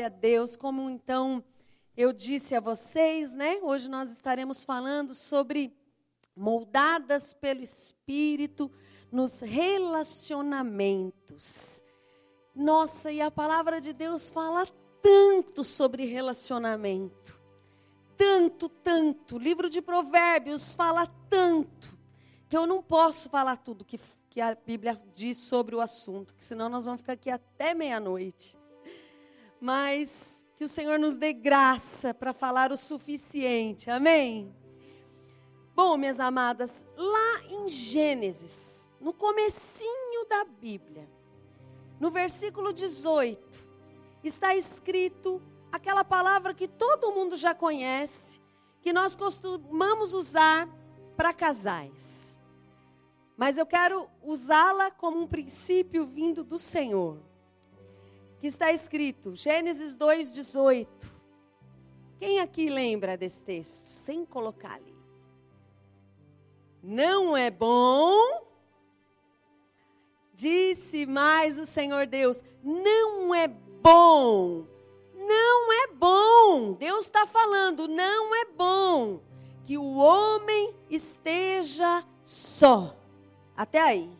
[0.00, 1.44] a Deus, como então
[1.94, 3.58] eu disse a vocês, né?
[3.60, 5.70] Hoje nós estaremos falando sobre
[6.34, 8.72] moldadas pelo Espírito
[9.10, 11.82] nos relacionamentos.
[12.54, 14.66] Nossa, e a palavra de Deus fala
[15.02, 17.38] tanto sobre relacionamento.
[18.16, 19.36] Tanto, tanto.
[19.36, 21.98] O livro de Provérbios fala tanto
[22.48, 24.00] que eu não posso falar tudo que,
[24.30, 28.61] que a Bíblia diz sobre o assunto, que senão nós vamos ficar aqui até meia-noite
[29.62, 33.88] mas que o Senhor nos dê graça para falar o suficiente.
[33.88, 34.52] Amém?
[35.72, 41.08] Bom, minhas amadas, lá em Gênesis, no comecinho da Bíblia,
[42.00, 43.64] no versículo 18,
[44.24, 45.40] está escrito
[45.70, 48.40] aquela palavra que todo mundo já conhece,
[48.80, 50.68] que nós costumamos usar
[51.16, 52.36] para casais.
[53.36, 57.31] Mas eu quero usá-la como um princípio vindo do Senhor
[58.42, 60.88] que está escrito, Gênesis 2,18.
[62.18, 63.86] Quem aqui lembra desse texto?
[63.86, 64.92] Sem colocar ali.
[66.82, 68.44] Não é bom,
[70.34, 74.66] disse mais o Senhor Deus, não é bom,
[75.14, 76.72] não é bom.
[76.72, 79.20] Deus está falando, não é bom
[79.62, 82.96] que o homem esteja só.
[83.56, 84.10] Até aí.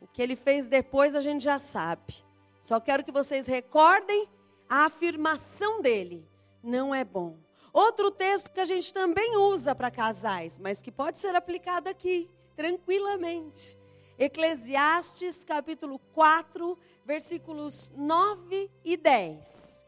[0.00, 2.24] O que ele fez depois a gente já sabe.
[2.64, 4.26] Só quero que vocês recordem
[4.66, 6.26] a afirmação dele:
[6.62, 7.36] não é bom.
[7.70, 12.30] Outro texto que a gente também usa para casais, mas que pode ser aplicado aqui,
[12.56, 13.78] tranquilamente.
[14.18, 19.84] Eclesiastes capítulo 4, versículos 9 e 10.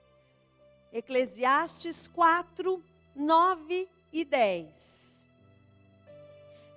[0.93, 5.25] Eclesiastes 4, 9 e 10.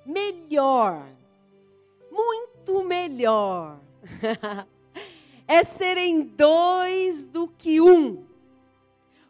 [0.05, 1.05] Melhor,
[2.09, 3.81] muito melhor.
[5.49, 8.23] é serem dois do que um,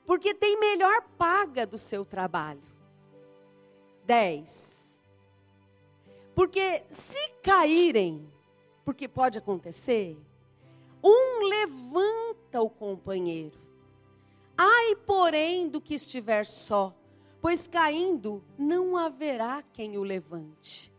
[0.06, 2.62] porque tem melhor paga do seu trabalho.
[4.04, 5.02] Dez.
[6.36, 8.30] Porque se caírem,
[8.84, 10.18] porque pode acontecer,
[11.02, 13.58] um levanta o companheiro.
[14.58, 16.94] Ai, porém, do que estiver só,
[17.40, 20.92] pois caindo não haverá quem o levante.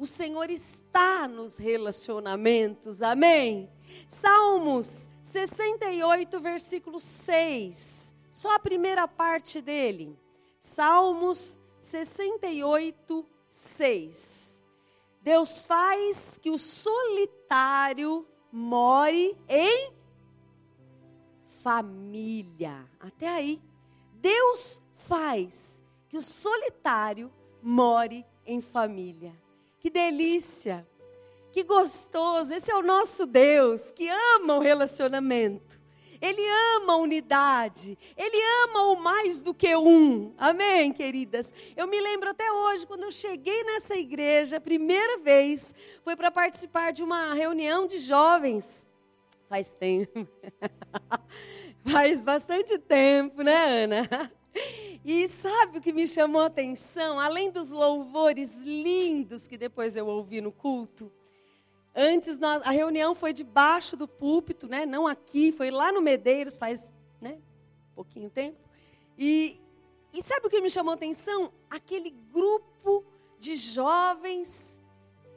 [0.00, 3.70] O Senhor está nos relacionamentos, amém?
[4.08, 8.14] Salmos 68, versículo 6.
[8.30, 10.18] Só a primeira parte dele.
[10.58, 14.62] Salmos 68, 6.
[15.20, 19.92] Deus faz que o solitário more em
[21.62, 22.90] família.
[22.98, 23.60] Até aí.
[24.14, 27.30] Deus faz que o solitário
[27.62, 29.38] more em família.
[29.80, 30.86] Que delícia!
[31.50, 32.54] Que gostoso!
[32.54, 35.80] Esse é o nosso Deus que ama o relacionamento.
[36.20, 36.42] Ele
[36.76, 37.96] ama a unidade.
[38.14, 40.34] Ele ama o mais do que um.
[40.36, 41.52] Amém, queridas?
[41.74, 45.74] Eu me lembro até hoje, quando eu cheguei nessa igreja, a primeira vez,
[46.04, 48.86] foi para participar de uma reunião de jovens.
[49.48, 50.28] Faz tempo.
[51.90, 54.32] Faz bastante tempo, né, Ana?
[55.04, 57.18] E sabe o que me chamou a atenção?
[57.18, 61.10] Além dos louvores lindos que depois eu ouvi no culto,
[61.94, 64.84] antes nós, a reunião foi debaixo do púlpito, né?
[64.84, 67.38] Não aqui, foi lá no Medeiros faz, né?
[67.94, 68.58] Pouquinho tempo.
[69.16, 69.60] E,
[70.12, 71.52] e sabe o que me chamou a atenção?
[71.68, 73.04] Aquele grupo
[73.38, 74.80] de jovens,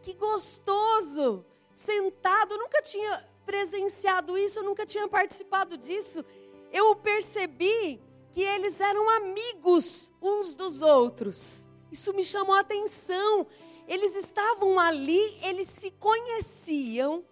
[0.01, 2.53] que gostoso, sentado.
[2.53, 6.23] Eu nunca tinha presenciado isso, eu nunca tinha participado disso.
[6.71, 8.01] Eu percebi
[8.33, 11.67] que eles eram amigos uns dos outros.
[11.91, 13.45] Isso me chamou a atenção.
[13.87, 17.23] Eles estavam ali, eles se conheciam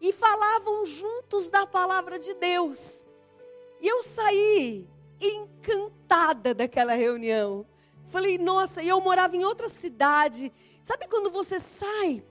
[0.00, 3.04] e falavam juntos da palavra de Deus.
[3.80, 4.88] E eu saí
[5.20, 7.66] encantada daquela reunião.
[8.06, 10.52] Falei, nossa, e eu morava em outra cidade.
[10.84, 12.22] Sabe quando você sai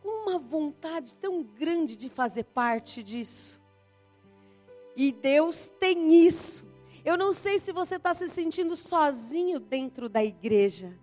[0.00, 3.60] com uma vontade tão grande de fazer parte disso?
[4.94, 6.67] E Deus tem isso.
[7.08, 10.94] Eu não sei se você está se sentindo sozinho dentro da igreja,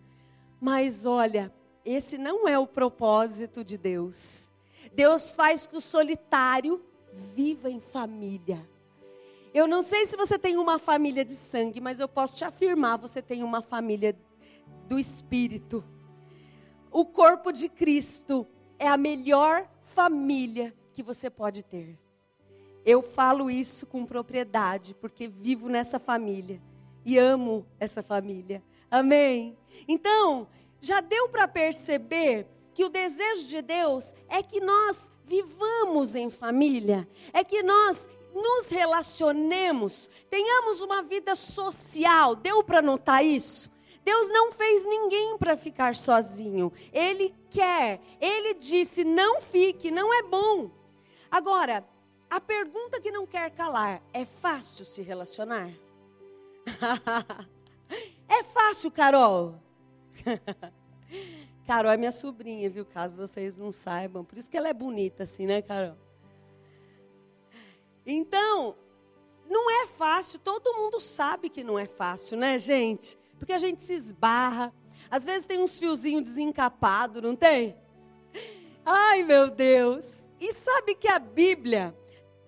[0.61, 1.51] mas olha,
[1.83, 4.51] esse não é o propósito de Deus.
[4.93, 8.69] Deus faz que o solitário viva em família.
[9.51, 12.97] Eu não sei se você tem uma família de sangue, mas eu posso te afirmar:
[12.99, 14.15] você tem uma família
[14.87, 15.83] do Espírito.
[16.91, 18.45] O corpo de Cristo
[18.77, 22.04] é a melhor família que você pode ter.
[22.85, 26.61] Eu falo isso com propriedade, porque vivo nessa família
[27.03, 28.63] e amo essa família.
[28.89, 29.57] Amém?
[29.87, 30.47] Então,
[30.79, 37.07] já deu para perceber que o desejo de Deus é que nós vivamos em família,
[37.33, 42.35] é que nós nos relacionemos, tenhamos uma vida social.
[42.35, 43.71] Deu para notar isso?
[44.03, 46.71] Deus não fez ninguém para ficar sozinho.
[46.93, 47.99] Ele quer.
[48.19, 50.69] Ele disse: não fique, não é bom.
[51.31, 51.83] Agora,
[52.29, 55.71] a pergunta que não quer calar: é fácil se relacionar?
[58.27, 59.61] é fácil, Carol?
[61.65, 62.85] Carol é minha sobrinha, viu?
[62.85, 64.23] Caso vocês não saibam.
[64.23, 65.97] Por isso que ela é bonita assim, né, Carol?
[68.05, 68.75] Então,
[69.49, 70.39] não é fácil.
[70.39, 73.17] Todo mundo sabe que não é fácil, né, gente?
[73.37, 74.73] Porque a gente se esbarra.
[75.09, 77.75] Às vezes tem uns fiozinhos desencapados, não tem?
[78.85, 80.27] Ai, meu Deus.
[80.39, 81.95] E sabe que a Bíblia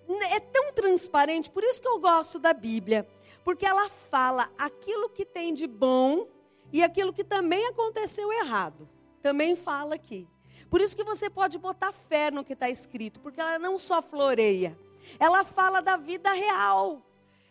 [0.08, 3.06] é tão transparente, por isso que eu gosto da Bíblia.
[3.44, 6.26] Porque ela fala aquilo que tem de bom
[6.72, 8.88] e aquilo que também aconteceu errado.
[9.20, 10.26] Também fala aqui.
[10.70, 14.02] Por isso que você pode botar fé no que está escrito, porque ela não só
[14.02, 14.78] floreia,
[15.18, 17.02] ela fala da vida real.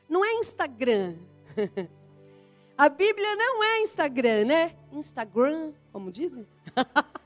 [0.07, 1.15] Não é Instagram.
[2.77, 4.75] A Bíblia não é Instagram, né?
[4.91, 6.47] Instagram, como dizem?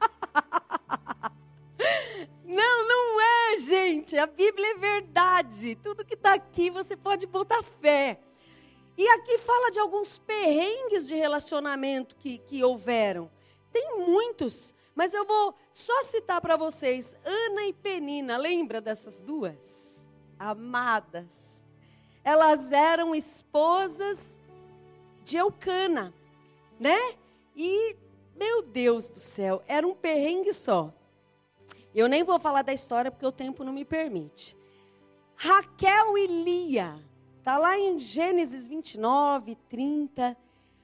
[2.52, 4.18] Não, não é, gente.
[4.18, 5.76] A Bíblia é verdade.
[5.76, 8.20] Tudo que está aqui você pode botar fé.
[8.98, 13.32] E aqui fala de alguns perrengues de relacionamento que, que houveram.
[13.72, 17.16] Tem muitos, mas eu vou só citar para vocês.
[17.24, 20.08] Ana e Penina, lembra dessas duas?
[20.38, 21.64] Amadas.
[22.24, 24.38] Elas eram esposas
[25.24, 26.14] de Eucana,
[26.80, 27.16] né?
[27.56, 27.96] E,
[28.36, 30.94] meu Deus do céu, era um perrengue só.
[31.94, 34.58] Eu nem vou falar da história porque o tempo não me permite.
[35.36, 36.96] Raquel e Lia,
[37.40, 40.38] está lá em Gênesis 29, 30.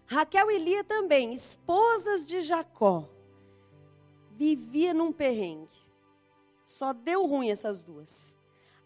[0.05, 3.07] Raquel e Lia também, esposas de Jacó,
[4.31, 5.77] vivia num perrengue.
[6.63, 8.37] Só deu ruim essas duas.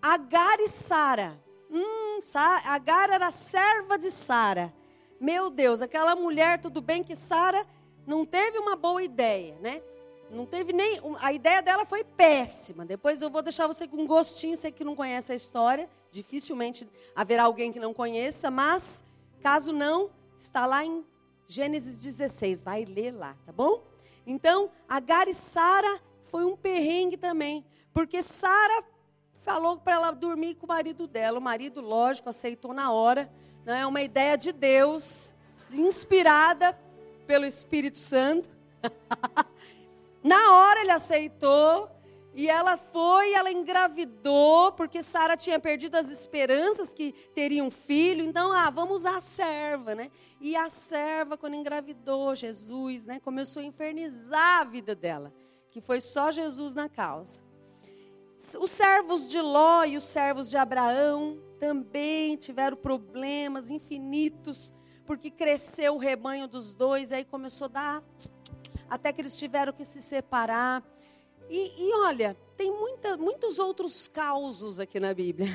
[0.01, 1.41] Agar e Sara.
[1.69, 2.19] Hum,
[2.65, 4.73] Agar era serva de Sara.
[5.19, 7.65] Meu Deus, aquela mulher, tudo bem que Sara
[8.05, 9.81] não teve uma boa ideia, né?
[10.31, 10.99] Não teve nem.
[11.19, 12.85] A ideia dela foi péssima.
[12.85, 15.89] Depois eu vou deixar você com um gostinho, você que não conhece a história.
[16.11, 19.03] Dificilmente haverá alguém que não conheça, mas
[19.41, 21.05] caso não, está lá em
[21.47, 22.63] Gênesis 16.
[22.63, 23.83] Vai ler lá, tá bom?
[24.25, 27.65] Então, Agar e Sara foi um perrengue também.
[27.93, 28.83] Porque Sara
[29.35, 31.39] falou para ela dormir com o marido dela.
[31.39, 33.29] O marido, lógico, aceitou na hora
[33.65, 35.33] não é uma ideia de Deus,
[35.71, 36.77] inspirada
[37.27, 38.49] pelo Espírito Santo.
[40.23, 41.89] Na hora ele aceitou
[42.33, 48.23] e ela foi, ela engravidou, porque Sara tinha perdido as esperanças que teria um filho.
[48.23, 50.09] Então, ah, vamos usar a serva, né?
[50.39, 55.33] E a serva, quando engravidou Jesus, né, começou a infernizar a vida dela,
[55.69, 57.41] que foi só Jesus na causa.
[58.59, 64.73] Os servos de Ló e os servos de Abraão também tiveram problemas infinitos,
[65.05, 68.03] porque cresceu o rebanho dos dois, aí começou a dar,
[68.91, 70.83] até que eles tiveram que se separar.
[71.49, 75.47] E, e olha, tem muita, muitos outros causos aqui na Bíblia,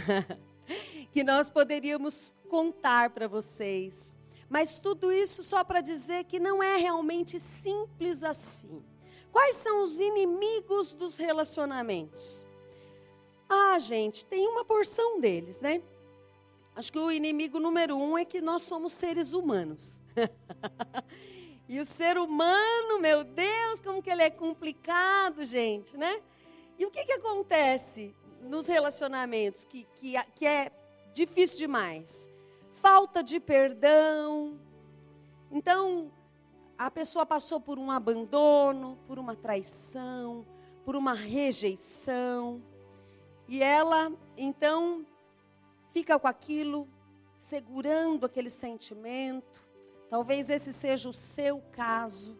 [1.12, 4.16] que nós poderíamos contar para vocês.
[4.48, 8.82] Mas tudo isso só para dizer que não é realmente simples assim.
[9.30, 12.46] Quais são os inimigos dos relacionamentos?
[13.46, 15.82] Ah, gente, tem uma porção deles, né?
[16.74, 20.00] Acho que o inimigo número um é que nós somos seres humanos.
[21.68, 26.22] e o ser humano, meu Deus, como que ele é complicado, gente, né?
[26.78, 30.70] E o que, que acontece nos relacionamentos que, que, que é
[31.12, 32.30] difícil demais?
[32.70, 34.60] Falta de perdão.
[35.50, 36.12] Então,
[36.78, 40.46] a pessoa passou por um abandono, por uma traição,
[40.84, 42.62] por uma rejeição.
[43.48, 45.04] E ela, então,
[45.92, 46.86] fica com aquilo,
[47.36, 49.65] segurando aquele sentimento.
[50.08, 52.38] Talvez esse seja o seu caso.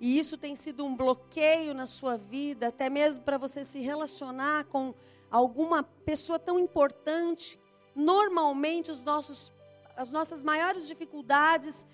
[0.00, 4.64] E isso tem sido um bloqueio na sua vida, até mesmo para você se relacionar
[4.66, 4.94] com
[5.30, 7.58] alguma pessoa tão importante.
[7.94, 9.52] Normalmente, os nossos,
[9.96, 11.86] as nossas maiores dificuldades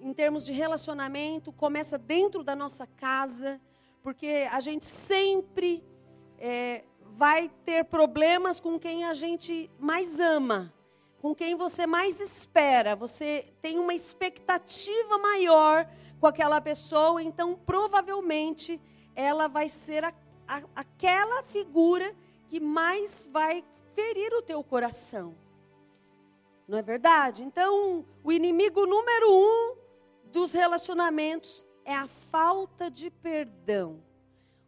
[0.00, 3.60] em termos de relacionamento começa dentro da nossa casa,
[4.02, 5.82] porque a gente sempre
[6.38, 10.72] é, vai ter problemas com quem a gente mais ama,
[11.26, 12.94] com quem você mais espera.
[12.94, 15.84] Você tem uma expectativa maior
[16.20, 18.80] com aquela pessoa, então provavelmente
[19.12, 20.14] ela vai ser a,
[20.46, 22.14] a, aquela figura
[22.46, 25.34] que mais vai ferir o teu coração.
[26.68, 27.42] Não é verdade?
[27.42, 29.76] Então, o inimigo número um
[30.26, 34.00] dos relacionamentos é a falta de perdão.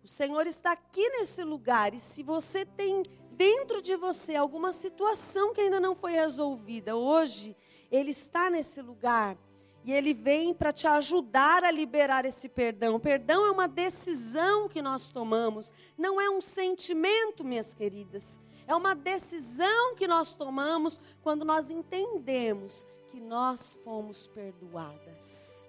[0.02, 3.04] O Senhor está aqui nesse lugar e se você tem
[3.38, 7.56] dentro de você alguma situação que ainda não foi resolvida, hoje
[7.90, 9.38] ele está nesse lugar
[9.84, 12.96] e ele vem para te ajudar a liberar esse perdão.
[12.96, 18.40] O perdão é uma decisão que nós tomamos, não é um sentimento, minhas queridas.
[18.66, 25.67] É uma decisão que nós tomamos quando nós entendemos que nós fomos perdoadas.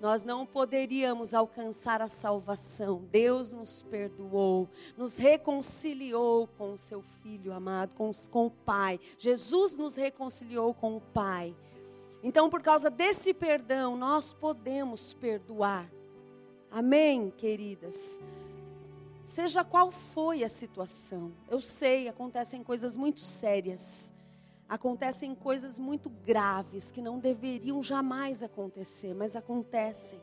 [0.00, 3.02] Nós não poderíamos alcançar a salvação.
[3.10, 9.00] Deus nos perdoou, nos reconciliou com o seu Filho amado, com, com o Pai.
[9.18, 11.54] Jesus nos reconciliou com o Pai.
[12.22, 15.90] Então, por causa desse perdão, nós podemos perdoar.
[16.70, 18.18] Amém, queridas?
[19.26, 24.13] Seja qual foi a situação, eu sei, acontecem coisas muito sérias,
[24.74, 30.20] acontecem coisas muito graves que não deveriam jamais acontecer, mas acontecem.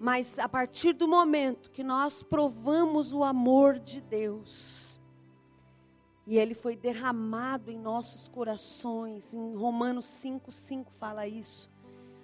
[0.00, 4.98] Mas a partir do momento que nós provamos o amor de Deus,
[6.26, 9.32] e ele foi derramado em nossos corações.
[9.32, 11.70] Em Romanos 5, 5 fala isso.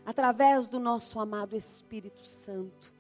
[0.04, 2.92] Através do nosso amado Espírito Santo.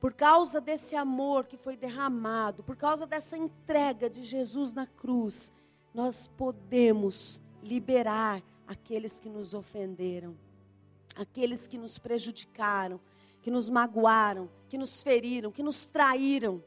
[0.00, 5.50] Por causa desse amor que foi derramado, por causa dessa entrega de Jesus na cruz,
[5.94, 10.36] nós podemos liberar aqueles que nos ofenderam,
[11.14, 13.00] aqueles que nos prejudicaram,
[13.40, 16.62] que nos magoaram, que nos feriram, que nos traíram.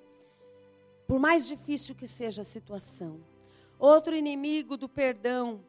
[1.05, 3.19] Por mais difícil que seja a situação.
[3.77, 5.61] Outro inimigo do perdão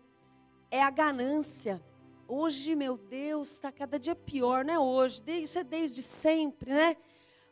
[0.71, 1.83] é a ganância.
[2.29, 6.97] Hoje, meu Deus, está cada dia pior, não é hoje, isso é desde sempre, né?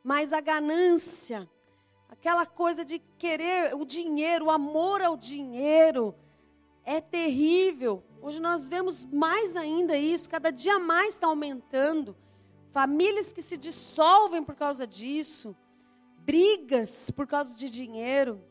[0.04, 1.50] Mas a ganância,
[2.08, 6.14] aquela coisa de querer o dinheiro, o amor ao dinheiro,
[6.84, 8.02] é terrível.
[8.20, 12.16] Hoje nós vemos mais ainda isso, cada dia mais está aumentando.
[12.70, 15.56] Famílias que se dissolvem por causa disso,
[16.18, 18.42] brigas por causa de dinheiro.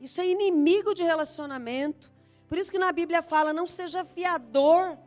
[0.00, 2.12] Isso é inimigo de relacionamento.
[2.48, 4.98] Por isso que na Bíblia fala: não seja fiador.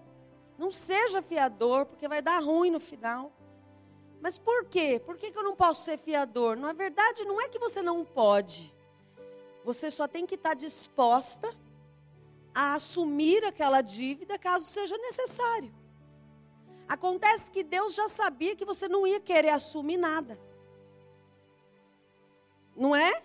[0.58, 3.32] Não seja fiador, porque vai dar ruim no final.
[4.22, 5.02] Mas por quê?
[5.06, 6.56] Por que, que eu não posso ser fiador?
[6.56, 8.74] Na verdade, não é que você não pode.
[9.64, 11.54] Você só tem que estar disposta
[12.54, 15.74] a assumir aquela dívida caso seja necessário.
[16.88, 20.40] Acontece que Deus já sabia que você não ia querer assumir nada.
[22.76, 23.24] Não é?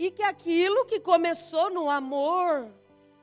[0.00, 2.72] e que aquilo que começou no amor,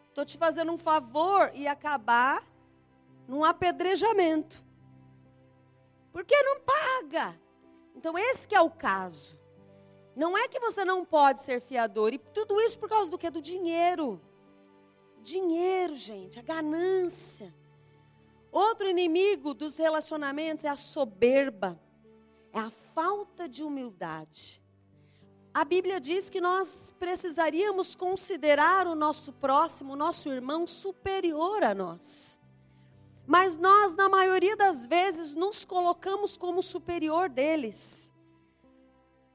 [0.09, 2.45] estou te fazendo um favor, e acabar
[3.27, 4.63] num apedrejamento.
[6.17, 7.39] Porque não paga.
[7.93, 9.37] Então esse que é o caso.
[10.15, 13.29] Não é que você não pode ser fiador, e tudo isso por causa do que?
[13.29, 14.19] Do dinheiro.
[15.21, 17.53] Dinheiro, gente, a ganância.
[18.51, 21.79] Outro inimigo dos relacionamentos é a soberba,
[22.51, 24.59] é a falta de humildade
[25.57, 31.73] a Bíblia diz que nós precisaríamos considerar o nosso próximo, o nosso irmão, superior a
[31.73, 32.39] nós.
[33.27, 38.09] Mas nós, na maioria das vezes, nos colocamos como superior deles.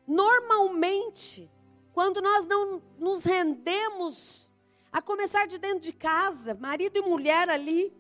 [0.07, 1.53] Normalmente,
[1.93, 4.51] quando nós não nos rendemos,
[4.91, 7.95] a começar de dentro de casa, marido e mulher ali,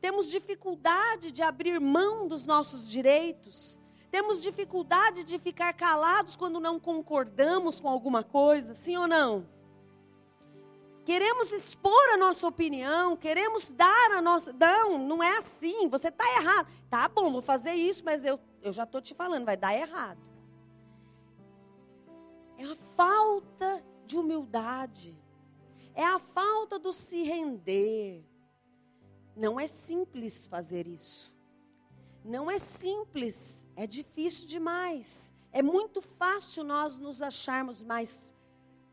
[0.00, 3.80] temos dificuldade de abrir mão dos nossos direitos,
[4.12, 9.48] temos dificuldade de ficar calados quando não concordamos com alguma coisa, sim ou não?
[11.04, 14.52] Queremos expor a nossa opinião, queremos dar a nossa.
[14.54, 16.66] Não, não é assim, você está errado.
[16.88, 20.18] Tá bom, vou fazer isso, mas eu, eu já estou te falando, vai dar errado.
[22.56, 25.14] É a falta de humildade,
[25.94, 28.24] é a falta do se render.
[29.36, 31.34] Não é simples fazer isso.
[32.24, 35.32] Não é simples, é difícil demais.
[35.52, 38.34] É muito fácil nós nos acharmos mais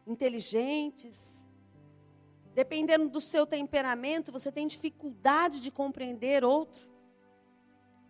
[0.05, 1.45] inteligentes.
[2.53, 6.89] Dependendo do seu temperamento, você tem dificuldade de compreender outro,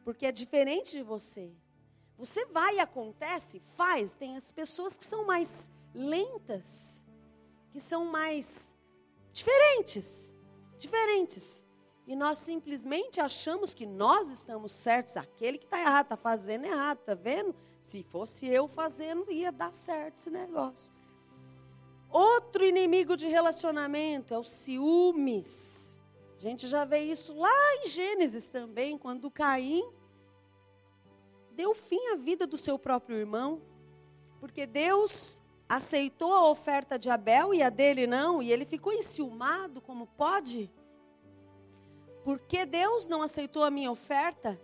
[0.04, 1.52] porque é diferente de você.
[2.18, 4.14] Você vai e acontece, faz.
[4.14, 7.06] Tem as pessoas que são mais lentas,
[7.72, 8.76] que são mais
[9.32, 10.34] diferentes,
[10.78, 11.64] diferentes.
[12.08, 15.18] E nós simplesmente achamos que nós estamos certos.
[15.18, 17.56] Aquele que está errado, está fazendo errado, está vendo?
[17.80, 20.92] Se fosse eu fazendo, ia dar certo esse negócio.
[22.12, 26.04] Outro inimigo de relacionamento é o ciúmes.
[26.38, 29.84] A gente já vê isso lá em Gênesis também, quando Caim
[31.52, 33.62] deu fim à vida do seu próprio irmão,
[34.40, 39.80] porque Deus aceitou a oferta de Abel e a dele não, e ele ficou enciumado,
[39.80, 40.70] como pode?
[42.24, 44.60] Por que Deus não aceitou a minha oferta?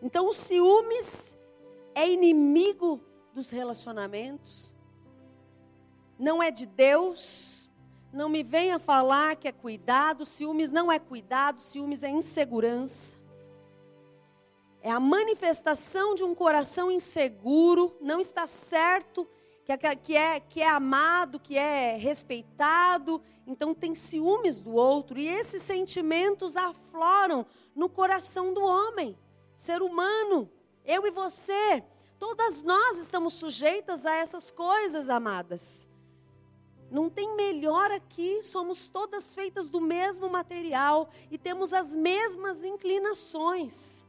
[0.00, 1.36] Então, o ciúmes
[1.94, 3.00] é inimigo
[3.34, 4.74] dos relacionamentos.
[6.20, 7.70] Não é de Deus.
[8.12, 13.18] Não me venha falar que é cuidado, ciúmes não é cuidado, ciúmes é insegurança.
[14.82, 19.28] É a manifestação de um coração inseguro, não está certo,
[19.64, 25.18] que é, que é, que é amado, que é respeitado, então tem ciúmes do outro,
[25.18, 29.16] e esses sentimentos afloram no coração do homem,
[29.56, 30.50] ser humano,
[30.84, 31.84] eu e você,
[32.18, 35.89] todas nós estamos sujeitas a essas coisas, amadas.
[36.90, 44.04] Não tem melhor aqui, somos todas feitas do mesmo material e temos as mesmas inclinações.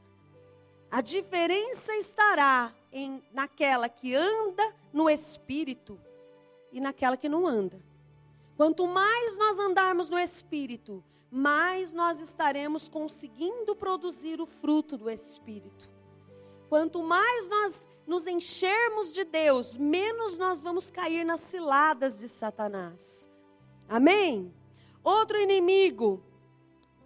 [0.90, 6.02] A diferença estará em naquela que anda no espírito
[6.72, 7.80] e naquela que não anda.
[8.58, 15.91] Quanto mais nós andarmos no espírito, mais nós estaremos conseguindo produzir o fruto do espírito.
[16.72, 23.30] Quanto mais nós nos enchermos de Deus, menos nós vamos cair nas ciladas de Satanás.
[23.90, 24.56] Amém?
[25.04, 26.24] Outro inimigo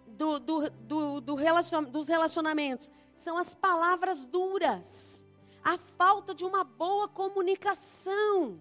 [0.06, 5.24] do, do, do, do relacion, dos relacionamentos são as palavras duras,
[5.64, 8.60] a falta de uma boa comunicação.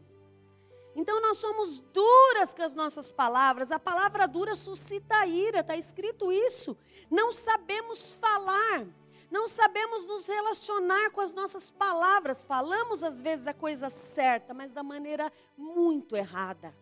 [0.95, 6.31] Então nós somos duras com as nossas palavras, a palavra dura suscita ira, está escrito
[6.31, 6.75] isso.
[7.12, 8.88] Não sabemos falar,
[9.32, 14.74] não sabemos nos relacionar com as nossas palavras, falamos às vezes a coisa certa, mas
[14.74, 16.75] da maneira muito errada.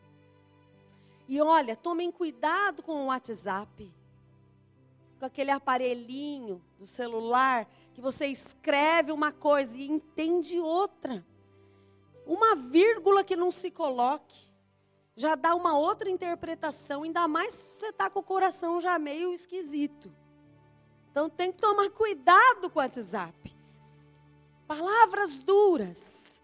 [1.27, 3.91] E olha, tomem cuidado com o WhatsApp
[5.23, 11.25] com aquele aparelhinho do celular, que você escreve uma coisa e entende outra.
[12.25, 14.51] Uma vírgula que não se coloque,
[15.15, 19.33] já dá uma outra interpretação, ainda mais se você está com o coração já meio
[19.33, 20.13] esquisito.
[21.13, 23.55] Então tem que tomar cuidado com o WhatsApp.
[24.65, 26.41] Palavras duras.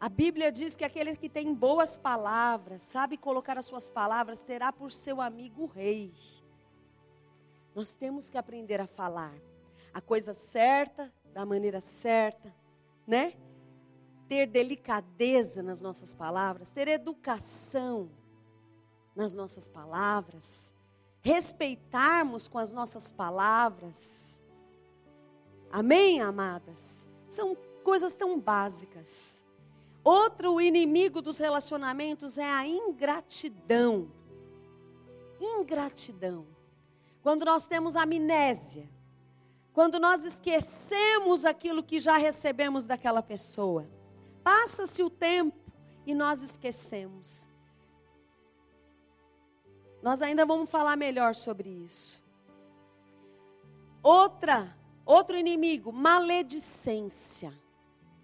[0.00, 4.72] A Bíblia diz que aquele que tem boas palavras, sabe colocar as suas palavras, será
[4.72, 6.14] por seu amigo rei.
[7.74, 9.34] Nós temos que aprender a falar
[9.92, 12.54] a coisa certa, da maneira certa,
[13.04, 13.34] né?
[14.28, 18.08] Ter delicadeza nas nossas palavras, ter educação
[19.16, 20.72] nas nossas palavras,
[21.26, 24.40] respeitarmos com as nossas palavras.
[25.72, 27.04] Amém, amadas?
[27.28, 29.44] São coisas tão básicas.
[30.04, 34.08] Outro inimigo dos relacionamentos é a ingratidão.
[35.40, 36.46] Ingratidão.
[37.20, 38.88] Quando nós temos amnésia,
[39.72, 43.90] quando nós esquecemos aquilo que já recebemos daquela pessoa.
[44.44, 45.58] Passa-se o tempo
[46.06, 47.48] e nós esquecemos.
[50.06, 52.22] Nós ainda vamos falar melhor sobre isso.
[54.00, 57.52] Outra, outro inimigo, maledicência.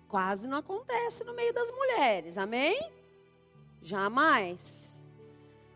[0.06, 2.78] Quase não acontece no meio das mulheres, amém?
[3.82, 5.02] Jamais.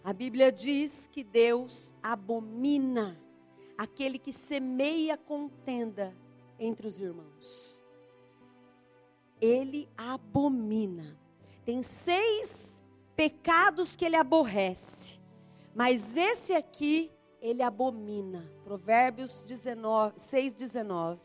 [0.05, 3.21] A Bíblia diz que Deus abomina
[3.77, 6.16] aquele que semeia contenda
[6.57, 7.83] entre os irmãos.
[9.40, 11.19] Ele abomina.
[11.64, 12.81] Tem seis
[13.16, 15.19] pecados que ele aborrece,
[15.77, 18.51] mas esse aqui ele abomina.
[18.65, 21.21] Provérbios 19, 6, 19.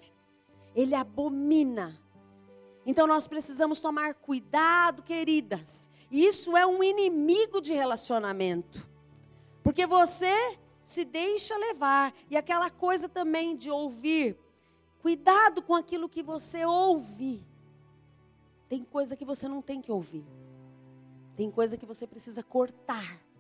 [0.76, 1.98] Ele abomina.
[2.86, 8.86] Então nós precisamos tomar cuidado, queridas, isso é um inimigo de relacionamento.
[9.64, 12.14] Porque você se deixa levar.
[12.30, 14.38] E aquela coisa também de ouvir.
[15.02, 17.48] Cuidado com aquilo que você ouve.
[18.68, 20.26] Tem coisa que você não tem que ouvir.
[21.38, 23.31] Tem coisa que você precisa cortar.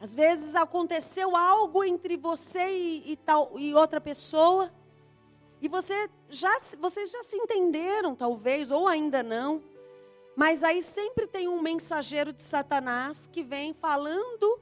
[0.00, 4.72] Às vezes aconteceu algo entre você e, e, tal, e outra pessoa.
[5.60, 9.62] E você já, vocês já se entenderam, talvez, ou ainda não.
[10.36, 14.60] Mas aí sempre tem um mensageiro de Satanás que vem falando.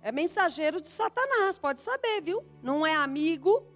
[0.00, 2.44] É mensageiro de Satanás, pode saber, viu?
[2.62, 3.66] Não é amigo,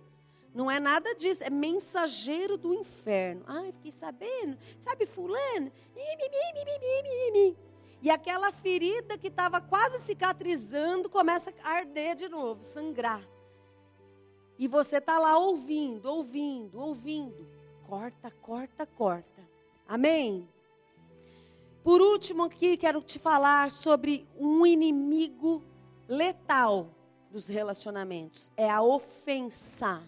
[0.54, 3.44] não é nada disso, é mensageiro do inferno.
[3.46, 5.70] Ai, fiquei sabendo, sabe fulano?
[8.02, 13.22] E aquela ferida que estava quase cicatrizando começa a arder de novo, sangrar.
[14.58, 17.48] E você está lá ouvindo, ouvindo, ouvindo.
[17.86, 19.42] Corta, corta, corta.
[19.86, 20.48] Amém?
[21.82, 25.62] Por último, aqui quero te falar sobre um inimigo
[26.08, 26.90] letal
[27.30, 30.02] dos relacionamentos: é a ofensa.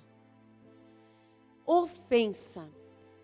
[1.64, 2.68] Ofensa.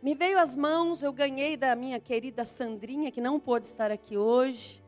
[0.04, 4.18] Me veio às mãos, eu ganhei da minha querida Sandrinha, que não pôde estar aqui
[4.18, 4.84] hoje,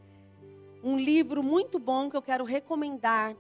[0.85, 3.35] um livro muito bom que eu quero recomendar,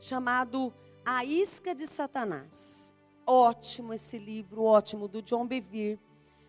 [0.00, 2.92] chamado A Isca de Satanás.
[3.24, 6.00] Ótimo esse livro, ótimo, do John Bevere.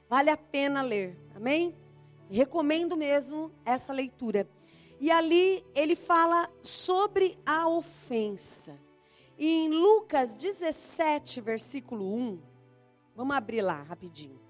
[0.10, 1.78] Vale a pena ler, amém?
[2.28, 4.50] Recomendo mesmo essa leitura.
[5.00, 8.76] E ali ele fala sobre a ofensa.
[9.38, 12.42] E em Lucas 17, versículo 1,
[13.16, 14.43] vamos abrir lá rapidinho.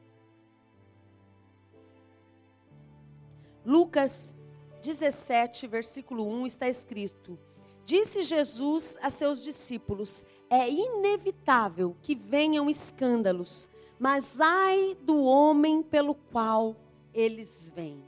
[3.66, 4.36] Lucas
[4.82, 7.40] 17, versículo 1 está escrito:
[7.86, 16.16] Disse Jesus a seus discípulos: É inevitável que venham escândalos, mas ai do homem pelo
[16.16, 16.76] qual
[17.14, 18.04] eles vêm.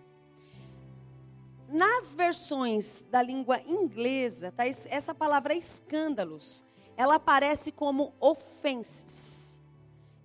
[1.69, 6.63] Nas versões da língua inglesa, tá, essa palavra escândalos,
[6.95, 9.59] ela aparece como offenses,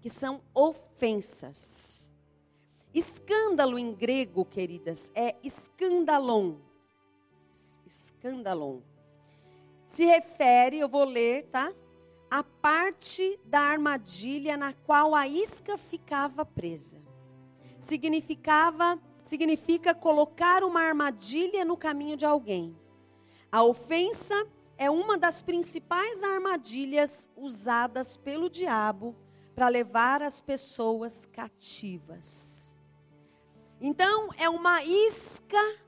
[0.00, 1.99] que são ofensas.
[2.92, 6.56] Escândalo em grego, queridas, é escandalon.
[7.86, 8.80] Escandalon.
[9.86, 11.72] Se refere, eu vou ler, tá?
[12.30, 16.98] A parte da armadilha na qual a isca ficava presa.
[17.78, 22.76] Significava significa colocar uma armadilha no caminho de alguém.
[23.50, 24.34] A ofensa
[24.76, 29.14] é uma das principais armadilhas usadas pelo diabo
[29.54, 32.69] para levar as pessoas cativas.
[33.80, 35.78] Então, é uma isca,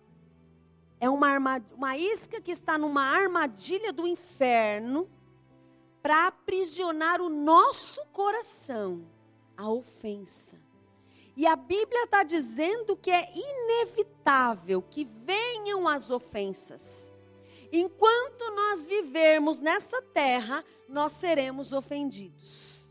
[0.99, 5.11] é uma, uma isca que está numa armadilha do inferno
[6.03, 9.07] para aprisionar o nosso coração,
[9.57, 10.59] a ofensa.
[11.37, 17.11] E a Bíblia está dizendo que é inevitável que venham as ofensas.
[17.71, 22.82] Enquanto nós vivermos nessa terra, nós seremos ofendidos.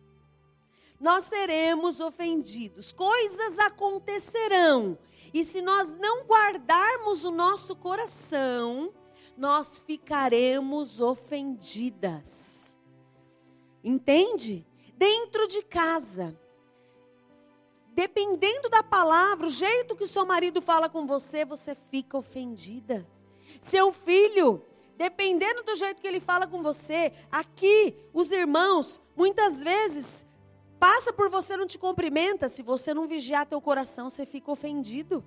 [1.01, 2.93] Nós seremos ofendidos.
[2.93, 4.97] Coisas acontecerão.
[5.33, 8.93] E se nós não guardarmos o nosso coração,
[9.35, 12.77] nós ficaremos ofendidas.
[13.83, 14.65] Entende?
[14.95, 16.37] Dentro de casa
[17.93, 23.07] dependendo da palavra, o jeito que o seu marido fala com você, você fica ofendida.
[23.59, 24.63] Seu filho,
[24.97, 30.25] dependendo do jeito que ele fala com você, aqui os irmãos, muitas vezes
[30.81, 35.23] passa por você não te cumprimenta, se você não vigiar teu coração, você fica ofendido.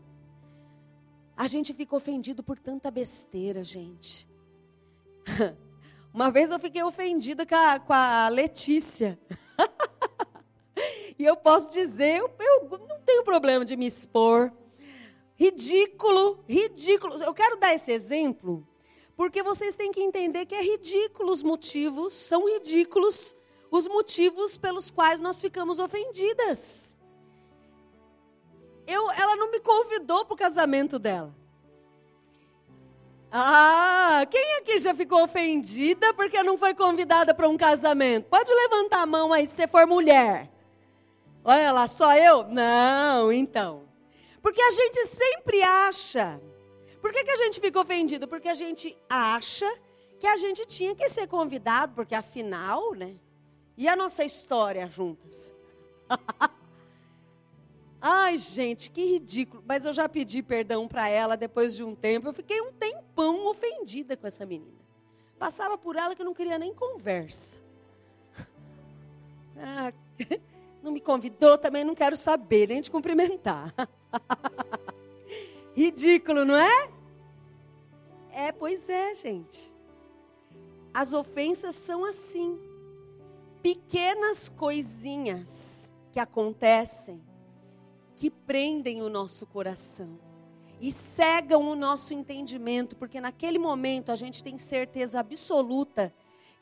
[1.36, 4.28] A gente fica ofendido por tanta besteira, gente.
[6.12, 9.16] Uma vez eu fiquei ofendida com a, com a Letícia.
[11.16, 14.52] E eu posso dizer, eu, eu não tenho problema de me expor.
[15.36, 17.22] Ridículo, ridículo.
[17.22, 18.66] Eu quero dar esse exemplo,
[19.16, 23.36] porque vocês têm que entender que é ridículo os motivos, são ridículos
[23.76, 26.96] os motivos pelos quais nós ficamos ofendidas.
[28.86, 31.34] Eu, ela não me convidou para o casamento dela.
[33.32, 38.28] Ah, quem aqui já ficou ofendida porque não foi convidada para um casamento?
[38.28, 40.48] Pode levantar a mão aí se você for mulher.
[41.42, 42.44] Olha lá, só eu?
[42.44, 43.88] Não, então.
[44.40, 46.40] Porque a gente sempre acha.
[47.00, 48.28] Por que, que a gente fica ofendido?
[48.28, 49.66] Porque a gente acha
[50.20, 53.16] que a gente tinha que ser convidado, porque afinal, né?
[53.76, 55.52] E a nossa história juntas?
[58.00, 59.62] Ai, gente, que ridículo.
[59.66, 62.28] Mas eu já pedi perdão para ela depois de um tempo.
[62.28, 64.84] Eu fiquei um tempão ofendida com essa menina.
[65.38, 67.58] Passava por ela que não queria nem conversa.
[69.56, 69.92] Ah,
[70.82, 73.72] não me convidou, também não quero saber, nem te cumprimentar.
[75.72, 76.90] Ridículo, não é?
[78.32, 79.72] É, pois é, gente.
[80.92, 82.60] As ofensas são assim.
[83.64, 87.24] Pequenas coisinhas que acontecem
[88.14, 90.20] que prendem o nosso coração
[90.78, 96.12] e cegam o nosso entendimento, porque naquele momento a gente tem certeza absoluta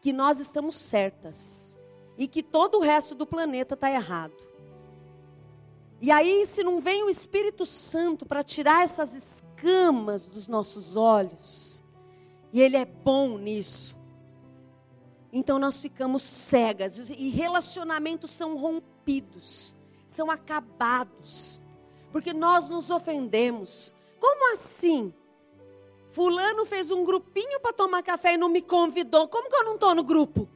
[0.01, 1.77] que nós estamos certas
[2.17, 4.37] e que todo o resto do planeta está errado.
[6.01, 11.83] E aí, se não vem o Espírito Santo para tirar essas escamas dos nossos olhos,
[12.53, 14.01] e Ele é bom nisso,
[15.33, 19.75] então nós ficamos cegas, e relacionamentos são rompidos,
[20.07, 21.63] são acabados,
[22.11, 23.95] porque nós nos ofendemos.
[24.21, 25.15] Como assim?
[26.11, 29.27] Fulano fez um grupinho para tomar café e não me convidou.
[29.27, 30.47] Como que eu não estou no grupo?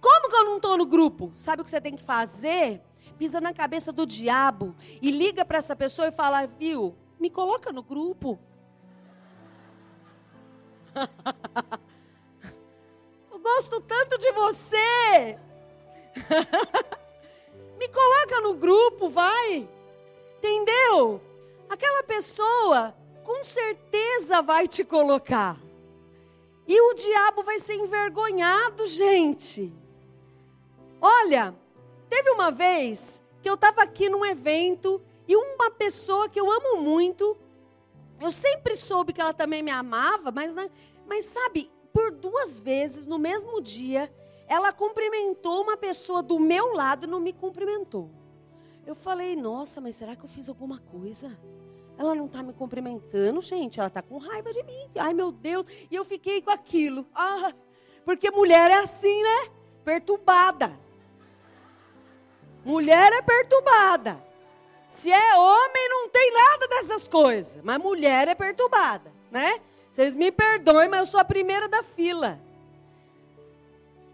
[0.00, 1.32] Como que eu não estou no grupo?
[1.34, 2.80] Sabe o que você tem que fazer?
[3.18, 7.72] Pisa na cabeça do diabo e liga para essa pessoa e fala: Viu, me coloca
[7.72, 8.38] no grupo.
[13.54, 15.38] gosto tanto de você.
[17.78, 19.68] me coloca no grupo, vai.
[20.38, 21.20] Entendeu?
[21.68, 25.58] Aquela pessoa com certeza vai te colocar.
[26.66, 29.72] E o diabo vai ser envergonhado, gente.
[31.00, 31.54] Olha,
[32.08, 36.50] teve uma vez que eu estava aqui num evento e E uma pessoa que eu
[36.50, 37.36] amo muito,
[38.20, 40.68] eu sempre soube que ela também me amava, mas, né,
[41.06, 44.12] mas sabe, por duas vezes no mesmo dia,
[44.46, 48.10] ela cumprimentou uma pessoa do meu lado e não me cumprimentou.
[48.84, 51.38] Eu falei, nossa, mas será que eu fiz alguma coisa?
[51.96, 53.78] Ela não está me cumprimentando, gente.
[53.78, 54.90] Ela está com raiva de mim.
[54.96, 55.66] Ai, meu Deus.
[55.90, 57.06] E eu fiquei com aquilo.
[57.14, 57.52] Ah,
[58.04, 59.50] porque mulher é assim, né?
[59.84, 60.78] Perturbada.
[62.64, 64.22] Mulher é perturbada.
[64.88, 67.62] Se é homem, não tem nada dessas coisas.
[67.62, 69.60] Mas mulher é perturbada, né?
[69.92, 72.40] Vocês me perdoem, mas eu sou a primeira da fila.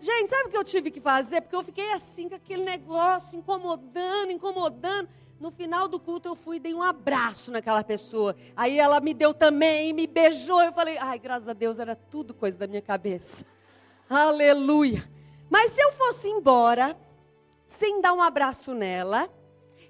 [0.00, 1.40] Gente, sabe o que eu tive que fazer?
[1.40, 5.08] Porque eu fiquei assim, com aquele negócio, incomodando, incomodando.
[5.38, 8.34] No final do culto eu fui e dei um abraço naquela pessoa.
[8.56, 10.60] Aí ela me deu também, me beijou.
[10.60, 13.46] Eu falei, ai, graças a Deus, era tudo coisa da minha cabeça.
[14.10, 15.08] Aleluia.
[15.48, 16.98] Mas se eu fosse embora,
[17.68, 19.30] sem dar um abraço nela,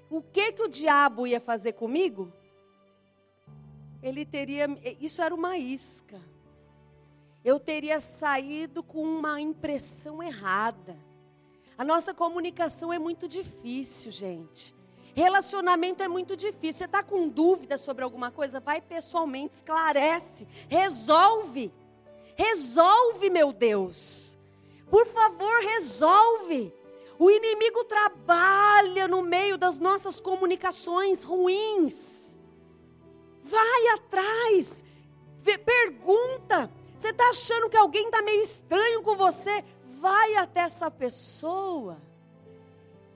[0.07, 2.31] o que que o diabo ia fazer comigo?
[4.01, 4.67] Ele teria,
[4.99, 6.21] isso era uma isca.
[7.43, 10.97] Eu teria saído com uma impressão errada.
[11.77, 14.75] A nossa comunicação é muito difícil, gente.
[15.15, 16.79] Relacionamento é muito difícil.
[16.79, 18.59] Você está com dúvida sobre alguma coisa?
[18.59, 21.71] Vai pessoalmente, esclarece, resolve.
[22.35, 24.37] Resolve, meu Deus.
[24.89, 26.73] Por favor, resolve.
[27.17, 32.37] O inimigo trabalha no meio das nossas comunicações ruins.
[33.49, 34.83] Vai atrás,
[35.65, 36.71] pergunta.
[36.95, 39.63] Você está achando que alguém está meio estranho com você?
[39.99, 41.97] Vai até essa pessoa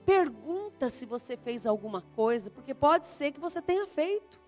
[0.04, 4.38] Pergunta se você fez alguma coisa, porque pode ser que você tenha feito.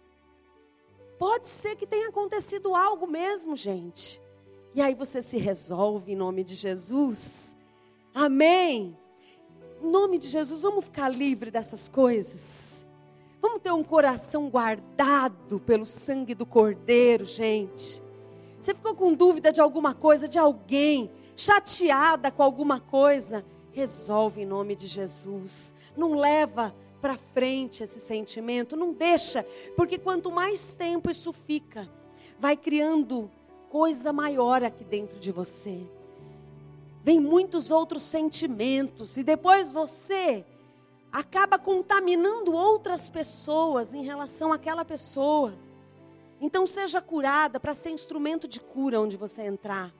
[1.18, 4.20] Pode ser que tenha acontecido algo mesmo, gente.
[4.74, 7.56] E aí você se resolve em nome de Jesus.
[8.14, 8.98] Amém.
[9.80, 12.85] Em nome de Jesus, vamos ficar livre dessas coisas.
[13.46, 18.02] Vamos ter um coração guardado pelo sangue do Cordeiro, gente.
[18.60, 23.44] Você ficou com dúvida de alguma coisa, de alguém, chateada com alguma coisa?
[23.70, 25.72] resolve em nome de Jesus.
[25.96, 31.88] Não leva para frente esse sentimento, não deixa, porque quanto mais tempo isso fica,
[32.40, 33.30] vai criando
[33.68, 35.86] coisa maior aqui dentro de você.
[37.04, 40.44] Vem muitos outros sentimentos e depois você
[41.16, 45.54] acaba contaminando outras pessoas em relação àquela pessoa.
[46.38, 49.94] Então seja curada para ser instrumento de cura onde você entrar.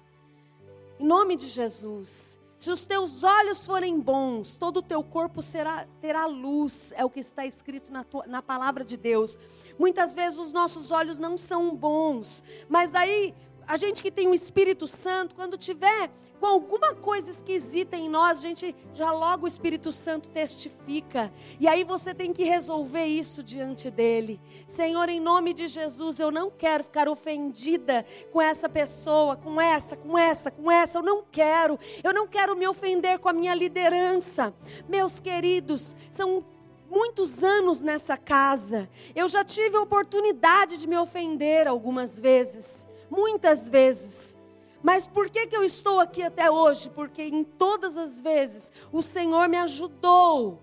[1.01, 2.39] Em nome de Jesus.
[2.59, 7.09] Se os teus olhos forem bons, todo o teu corpo será, terá luz, é o
[7.09, 9.39] que está escrito na, tua, na palavra de Deus.
[9.79, 13.35] Muitas vezes os nossos olhos não são bons, mas aí
[13.67, 18.39] a gente que tem o Espírito Santo, quando tiver com alguma coisa esquisita em nós,
[18.39, 21.33] a gente já logo o Espírito Santo testifica.
[21.59, 24.41] E aí você tem que resolver isso diante dele.
[24.67, 29.97] Senhor, em nome de Jesus, eu não quero ficar ofendida com essa pessoa, com essa,
[29.97, 30.99] com essa, com essa.
[30.99, 31.79] Eu não quero.
[32.05, 34.55] Eu não quero me ofender com a minha liderança.
[34.89, 36.45] Meus queridos, são
[36.91, 38.89] muitos anos nessa casa.
[39.15, 44.37] Eu já tive a oportunidade de me ofender algumas vezes, muitas vezes.
[44.83, 46.91] Mas por que, que eu estou aqui até hoje?
[46.91, 50.61] Porque em todas as vezes o Senhor me ajudou.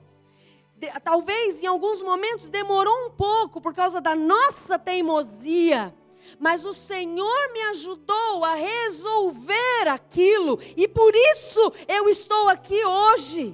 [0.78, 5.94] De, talvez em alguns momentos demorou um pouco por causa da nossa teimosia.
[6.40, 13.54] Mas o Senhor me ajudou a resolver aquilo, e por isso eu estou aqui hoje,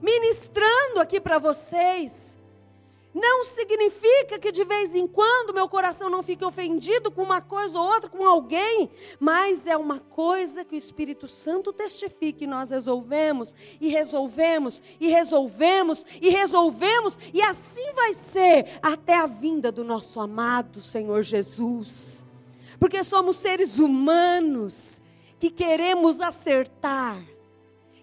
[0.00, 2.38] ministrando aqui para vocês.
[3.14, 7.78] Não significa que de vez em quando meu coração não fique ofendido com uma coisa
[7.78, 12.70] ou outra, com alguém, mas é uma coisa que o Espírito Santo testifica e nós
[12.70, 19.84] resolvemos, e resolvemos, e resolvemos, e resolvemos, e assim vai ser até a vinda do
[19.84, 22.24] nosso amado Senhor Jesus.
[22.78, 25.02] Porque somos seres humanos
[25.38, 27.22] que queremos acertar,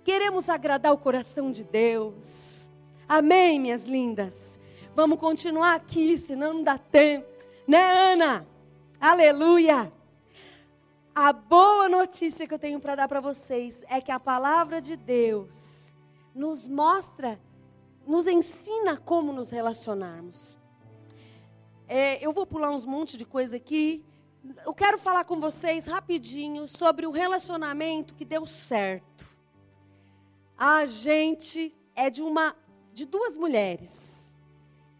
[0.03, 2.69] queremos agradar o coração de Deus.
[3.07, 4.59] Amém, minhas lindas?
[4.95, 7.27] Vamos continuar aqui, senão não dá tempo.
[7.67, 8.47] Né, Ana?
[8.99, 9.93] Aleluia!
[11.13, 14.97] A boa notícia que eu tenho para dar para vocês é que a palavra de
[14.97, 15.93] Deus
[16.33, 17.39] nos mostra,
[18.05, 20.57] nos ensina como nos relacionarmos.
[21.87, 24.03] É, eu vou pular uns monte de coisa aqui.
[24.65, 29.27] Eu quero falar com vocês rapidinho sobre o relacionamento que deu certo.
[30.57, 32.55] A gente é de uma
[32.91, 34.28] de duas mulheres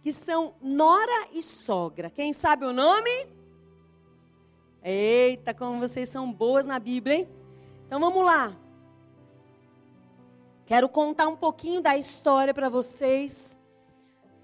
[0.02, 2.10] que são nora e sogra.
[2.10, 3.12] Quem sabe o nome?
[4.82, 7.30] Eita, como vocês são boas na Bíblia, hein?
[7.86, 8.56] Então vamos lá.
[10.66, 13.58] Quero contar um pouquinho da história para vocês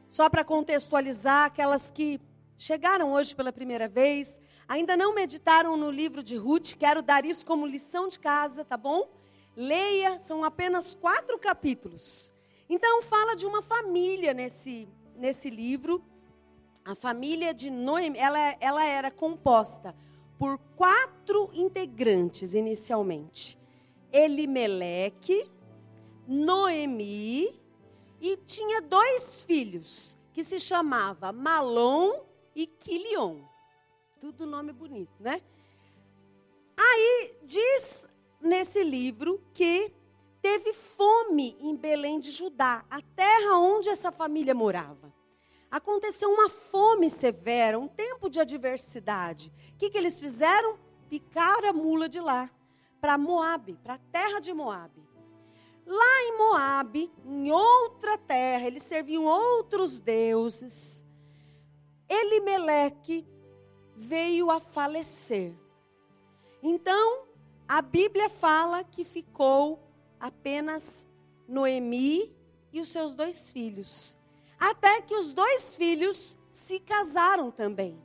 [0.09, 2.19] Só para contextualizar, aquelas que
[2.57, 7.45] chegaram hoje pela primeira vez, ainda não meditaram no livro de Ruth, quero dar isso
[7.45, 9.09] como lição de casa, tá bom?
[9.55, 12.33] Leia, são apenas quatro capítulos.
[12.69, 16.03] Então, fala de uma família nesse, nesse livro.
[16.83, 19.95] A família de Noemi, ela, ela era composta
[20.37, 23.57] por quatro integrantes inicialmente.
[24.11, 25.49] Elimeleque,
[26.27, 27.59] Noemi
[28.19, 32.23] e tinha dois filhos que se chamava Malom
[32.55, 33.41] e Quilion.
[34.19, 35.41] Tudo nome bonito, né?
[36.77, 38.07] Aí diz
[38.41, 39.91] nesse livro que
[40.45, 45.11] teve fome em Belém de Judá, a terra onde essa família morava.
[45.71, 49.51] Aconteceu uma fome severa, um tempo de adversidade.
[49.73, 50.77] O que, que eles fizeram?
[51.09, 52.47] Picaram a mula de lá,
[53.01, 55.03] para Moabe, para a terra de Moabe.
[55.83, 61.03] Lá em Moabe, em outra terra, eles serviam outros deuses.
[62.07, 63.27] Elimeleque
[63.95, 65.55] veio a falecer.
[66.61, 67.23] Então,
[67.67, 69.84] a Bíblia fala que ficou
[70.19, 71.05] apenas
[71.47, 72.35] Noemi
[72.71, 74.17] e os seus dois filhos.
[74.59, 78.01] Até que os dois filhos se casaram também.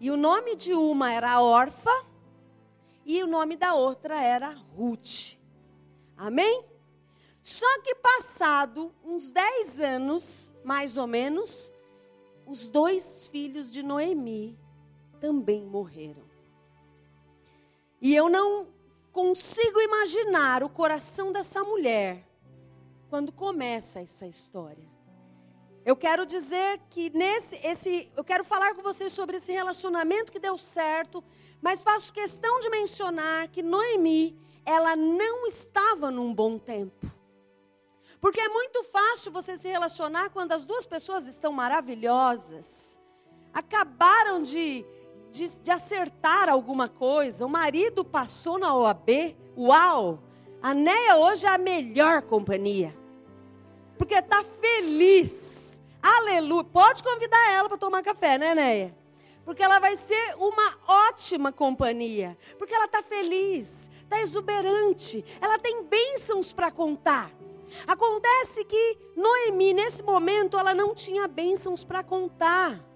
[0.00, 2.06] E o nome de uma era Orfa
[3.04, 5.38] e o nome da outra era Ruth.
[6.16, 6.64] Amém?
[7.42, 11.72] Só que passado uns 10 anos, mais ou menos,
[12.46, 14.58] os dois filhos de Noemi
[15.18, 16.24] também morreram.
[18.00, 18.68] E eu não
[19.12, 22.26] consigo imaginar o coração dessa mulher
[23.08, 24.88] quando começa essa história.
[25.84, 30.38] Eu quero dizer que nesse esse eu quero falar com vocês sobre esse relacionamento que
[30.38, 31.24] deu certo,
[31.60, 37.10] mas faço questão de mencionar que Noemi, ela não estava num bom tempo.
[38.20, 42.98] Porque é muito fácil você se relacionar quando as duas pessoas estão maravilhosas,
[43.52, 44.84] acabaram de
[45.30, 47.46] de, de acertar alguma coisa.
[47.46, 50.22] O marido passou na OAB, uau!
[50.62, 52.94] A Neia hoje é a melhor companhia.
[53.96, 55.80] Porque está feliz.
[56.02, 56.64] Aleluia.
[56.64, 58.96] Pode convidar ela para tomar café, né, Neia?
[59.44, 62.36] Porque ela vai ser uma ótima companhia.
[62.58, 65.24] Porque ela está feliz, está exuberante.
[65.40, 67.30] Ela tem bênçãos para contar.
[67.86, 72.89] Acontece que Noemi, nesse momento, ela não tinha bênçãos para contar.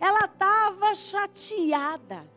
[0.00, 2.28] Ela estava chateada.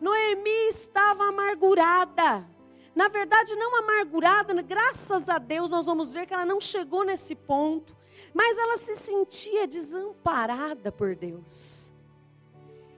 [0.00, 2.46] Noemi estava amargurada.
[2.94, 7.34] Na verdade, não amargurada, graças a Deus, nós vamos ver que ela não chegou nesse
[7.34, 7.96] ponto.
[8.34, 11.92] Mas ela se sentia desamparada por Deus.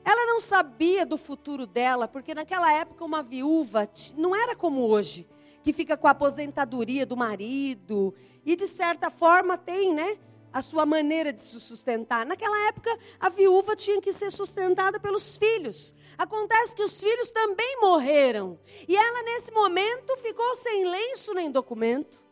[0.04, 5.28] Ela não sabia do futuro dela, porque naquela época uma viúva não era como hoje,
[5.62, 10.18] que fica com a aposentadoria do marido e de certa forma tem, né,
[10.52, 12.26] a sua maneira de se sustentar.
[12.26, 15.94] Naquela época, a viúva tinha que ser sustentada pelos filhos.
[16.18, 18.58] Acontece que os filhos também morreram.
[18.88, 22.22] E ela, nesse momento, ficou sem lenço nem documento.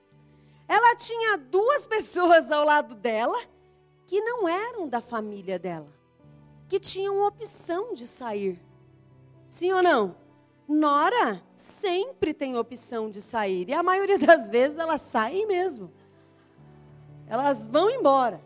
[0.66, 3.38] Ela tinha duas pessoas ao lado dela
[4.06, 5.92] que não eram da família dela,
[6.66, 8.58] que tinham opção de sair.
[9.50, 10.16] Sim ou não?
[10.66, 13.68] Nora sempre tem opção de sair.
[13.68, 15.92] E a maioria das vezes elas saem mesmo.
[17.28, 18.40] Elas vão embora,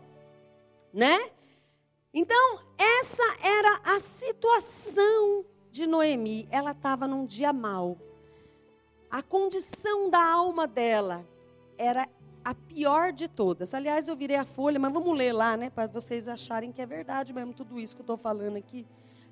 [0.93, 1.31] né?
[2.13, 6.47] Então, essa era a situação de Noemi.
[6.51, 7.97] Ela estava num dia mau.
[9.09, 11.25] A condição da alma dela
[11.77, 12.07] era
[12.43, 13.73] a pior de todas.
[13.73, 15.69] Aliás, eu virei a folha, mas vamos ler lá, né?
[15.69, 18.85] Para vocês acharem que é verdade mesmo tudo isso que eu estou falando aqui,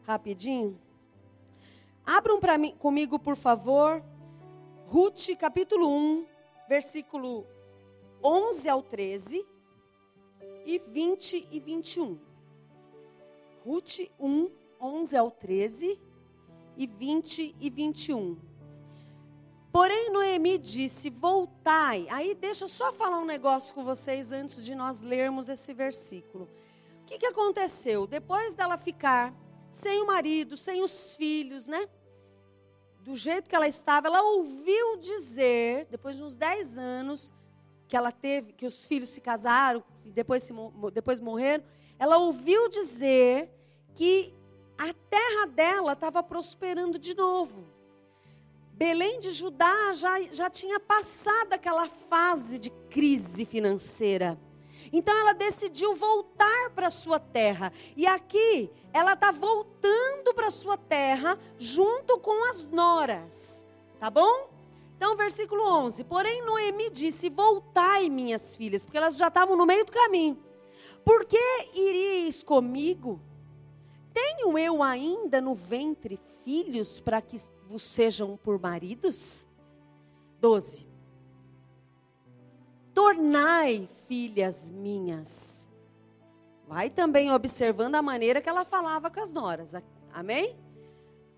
[0.03, 0.79] rapidinho.
[2.05, 4.03] Abram para mim, comigo, por favor,
[4.87, 6.25] Ruth, capítulo 1,
[6.67, 7.45] versículo
[8.23, 9.45] 11 ao 13
[10.65, 12.19] e 20 e 21.
[13.65, 15.99] Ruth 1, 11 ao 13
[16.77, 18.37] e 20 e 21.
[19.71, 22.07] Porém, Noemi disse: Voltai.
[22.09, 26.49] Aí, deixa eu só falar um negócio com vocês antes de nós lermos esse versículo.
[27.01, 28.05] O que, que aconteceu?
[28.05, 29.33] Depois dela ficar
[29.69, 31.87] sem o marido, sem os filhos, né?
[32.99, 37.33] Do jeito que ela estava, ela ouviu dizer, depois de uns 10 anos,
[37.91, 40.53] que ela teve, que os filhos se casaram e depois, se,
[40.93, 41.61] depois morreram,
[41.99, 43.51] ela ouviu dizer
[43.93, 44.33] que
[44.77, 47.67] a terra dela estava prosperando de novo.
[48.71, 54.39] Belém de Judá já, já tinha passado aquela fase de crise financeira.
[54.93, 57.73] Então ela decidiu voltar para sua terra.
[57.97, 63.67] E aqui ela está voltando para sua terra junto com as noras.
[63.99, 64.50] Tá bom?
[65.01, 69.83] Então, versículo 11: Porém, Noemi disse: Voltai, minhas filhas, porque elas já estavam no meio
[69.83, 70.37] do caminho.
[71.03, 71.39] Por que
[71.73, 73.19] iríeis comigo?
[74.13, 79.47] Tenho eu ainda no ventre filhos para que vos sejam por maridos?
[80.39, 80.85] 12.
[82.93, 85.67] Tornai filhas minhas.
[86.67, 89.73] Vai também observando a maneira que ela falava com as noras.
[90.13, 90.55] Amém?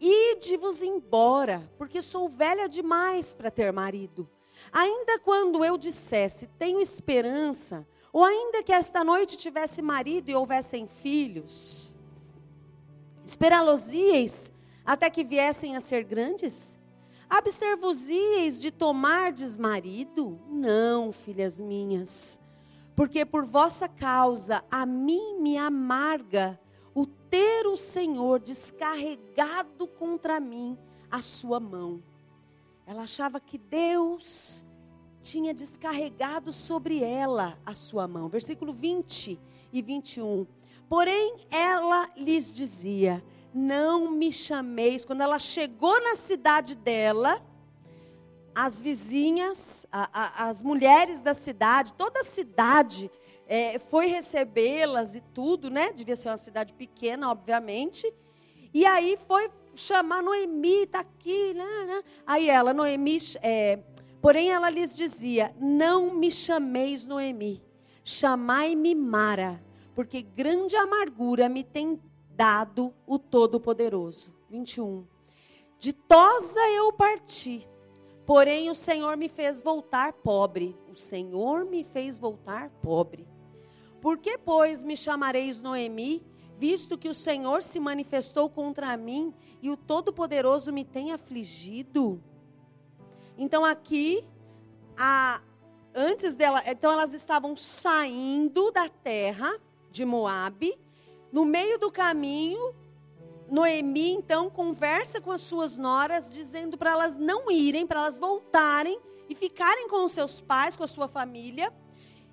[0.05, 4.29] Ide-vos embora, porque sou velha demais para ter marido.
[4.69, 10.87] Ainda quando eu dissesse, tenho esperança, ou ainda que esta noite tivesse marido e houvessem
[10.87, 11.95] filhos,
[13.23, 14.51] esperá-los-ieis
[14.85, 16.77] até que viessem a ser grandes?
[17.29, 20.37] Abster-vos-ieis de tomardes marido?
[20.49, 22.37] Não, filhas minhas,
[22.93, 26.59] porque por vossa causa a mim me amarga
[26.93, 30.77] o ter o Senhor descarregado contra mim
[31.09, 32.03] a sua mão.
[32.85, 34.65] Ela achava que Deus
[35.21, 38.27] tinha descarregado sobre ela a sua mão.
[38.27, 39.39] Versículo 20
[39.71, 40.45] e 21.
[40.89, 43.23] Porém, ela lhes dizia:
[43.53, 45.05] Não me chameis.
[45.05, 47.41] Quando ela chegou na cidade dela,
[48.53, 53.09] as vizinhas, a, a, as mulheres da cidade, toda a cidade
[53.47, 55.91] é, foi recebê-las e tudo, né?
[55.91, 58.11] Devia ser uma cidade pequena, obviamente.
[58.73, 62.03] E aí foi chamar Noemi, está aqui, né, né?
[62.25, 63.79] Aí ela, Noemi, é,
[64.21, 67.61] porém ela lhes dizia: Não me chameis Noemi,
[68.03, 69.63] chamai-me Mara,
[69.93, 74.33] porque grande amargura me tem dado o Todo-Poderoso.
[74.49, 75.05] 21.
[75.79, 77.67] Ditosa eu parti,
[78.25, 80.77] porém o Senhor me fez voltar pobre.
[80.89, 83.27] O Senhor me fez voltar pobre.
[84.03, 86.23] Por que, pois, me chamareis Noemi?
[86.57, 92.23] visto que o Senhor se manifestou contra mim e o Todo-Poderoso me tem afligido.
[93.37, 94.23] Então aqui,
[94.97, 95.41] a,
[95.93, 99.51] antes dela, então elas estavam saindo da terra
[99.91, 100.79] de Moabe,
[101.31, 102.73] no meio do caminho,
[103.49, 108.99] Noemi então conversa com as suas noras, dizendo para elas não irem, para elas voltarem
[109.27, 111.73] e ficarem com os seus pais, com a sua família.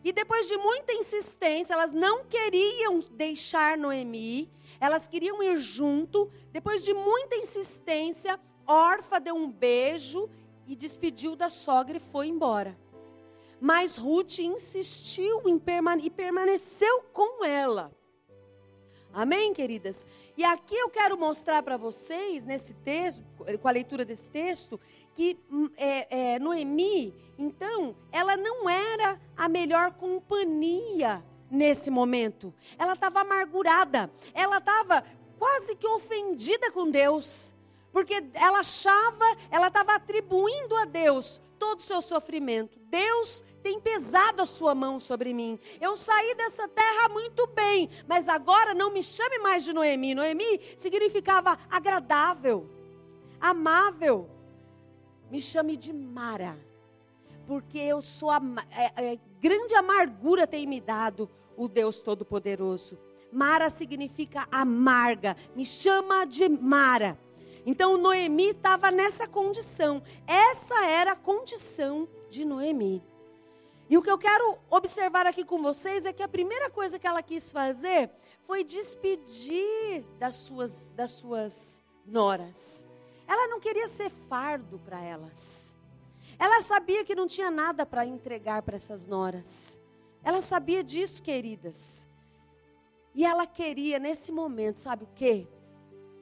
[0.03, 6.31] E depois de muita insistência, elas não queriam deixar Noemi, elas queriam ir junto.
[6.53, 10.29] Depois de muita insistência, Orfa deu um beijo
[10.67, 12.79] e despediu da sogra e foi embora.
[13.61, 17.93] Mas Ruth insistiu em permane e permaneceu com ela.
[19.13, 20.07] Amém, queridas?
[20.37, 23.23] E aqui eu quero mostrar para vocês, nesse texto,
[23.61, 24.79] com a leitura desse texto,
[25.15, 32.55] que hum, é, é, Noemi, então, ela não era a melhor companhia nesse momento.
[32.79, 35.03] Ela estava amargurada, ela estava
[35.39, 37.53] quase que ofendida com Deus,
[37.93, 42.79] porque ela achava, ela estava atribuindo a Deus todo o seu sofrimento.
[42.89, 45.59] Deus tem pesado a sua mão sobre mim.
[45.81, 50.15] Eu saí dessa terra muito bem, mas agora não me chame mais de Noemi.
[50.15, 52.69] Noemi significava agradável,
[53.41, 54.29] amável.
[55.31, 56.59] Me chame de Mara,
[57.47, 58.41] porque eu sou a,
[58.73, 62.99] é, é, grande amargura tem me dado o Deus Todo-Poderoso.
[63.31, 65.37] Mara significa amarga.
[65.55, 67.17] Me chama de Mara.
[67.65, 70.03] Então Noemi estava nessa condição.
[70.27, 73.05] Essa era a condição de Noemi.
[73.89, 77.07] E o que eu quero observar aqui com vocês é que a primeira coisa que
[77.07, 78.11] ela quis fazer
[78.45, 82.87] foi despedir das suas, das suas noras.
[83.27, 85.77] Ela não queria ser fardo para elas.
[86.39, 89.81] Ela sabia que não tinha nada para entregar para essas noras.
[90.23, 92.07] Ela sabia disso, queridas.
[93.13, 95.49] E ela queria, nesse momento, sabe o que?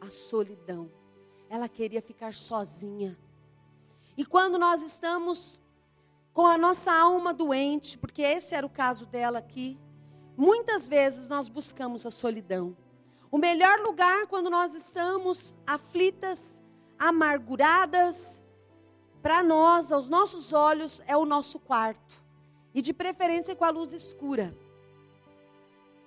[0.01, 0.98] A solidão
[1.49, 3.19] ela queria ficar sozinha.
[4.17, 5.61] E quando nós estamos
[6.33, 9.79] com a nossa alma doente, porque esse era o caso dela aqui,
[10.37, 12.77] muitas vezes nós buscamos a solidão.
[13.31, 16.63] O melhor lugar quando nós estamos aflitas,
[16.99, 18.43] amarguradas,
[19.23, 22.23] para nós, aos nossos olhos, é o nosso quarto.
[22.75, 24.57] E de preferência com a luz escura.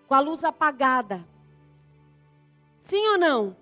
[0.07, 1.27] Com a luz apagada.
[2.79, 3.60] Sim ou não?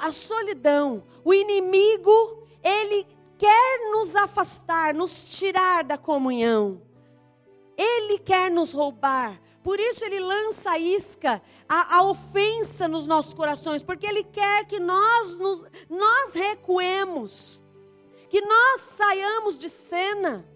[0.00, 3.06] A solidão, o inimigo, ele
[3.38, 6.82] quer nos afastar, nos tirar da comunhão.
[7.76, 9.40] Ele quer nos roubar.
[9.62, 14.66] Por isso ele lança a isca, a, a ofensa nos nossos corações, porque ele quer
[14.66, 17.62] que nós, nos, nós recuemos,
[18.28, 20.46] que nós saiamos de cena.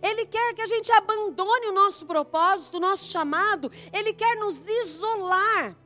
[0.00, 3.70] Ele quer que a gente abandone o nosso propósito, o nosso chamado.
[3.92, 5.76] Ele quer nos isolar.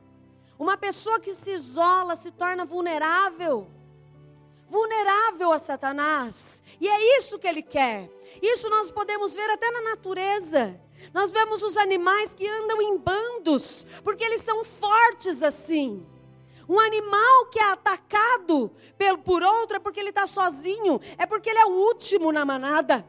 [0.59, 3.67] Uma pessoa que se isola se torna vulnerável.
[4.67, 6.61] Vulnerável a Satanás.
[6.81, 8.09] E é isso que ele quer.
[8.41, 10.79] Isso nós podemos ver até na natureza.
[11.13, 16.05] Nós vemos os animais que andam em bandos, porque eles são fortes assim.
[16.67, 18.69] Um animal que é atacado
[19.23, 23.07] por outro é porque ele está sozinho, é porque ele é o último na manada.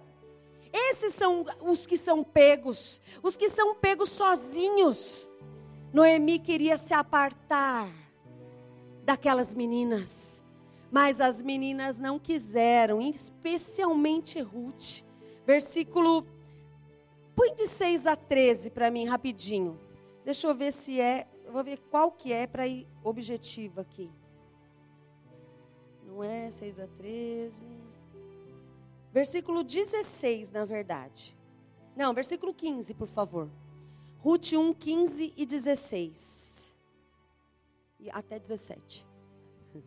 [0.72, 5.28] Esses são os que são pegos, os que são pegos sozinhos.
[5.92, 7.90] Noemi queria se apartar
[9.04, 10.44] daquelas meninas,
[10.90, 15.02] mas as meninas não quiseram, especialmente Ruth.
[15.46, 16.26] Versículo.
[17.34, 19.78] Põe de 6 a 13 para mim, rapidinho.
[20.24, 21.26] Deixa eu ver se é.
[21.50, 24.10] Vou ver qual que é para ir objetivo aqui.
[26.06, 27.66] Não é 6 a 13.
[29.10, 31.34] Versículo 16, na verdade.
[31.96, 33.48] Não, versículo 15, por favor.
[34.18, 36.74] Ruth 1, 15 e 16.
[38.00, 39.06] E até 17.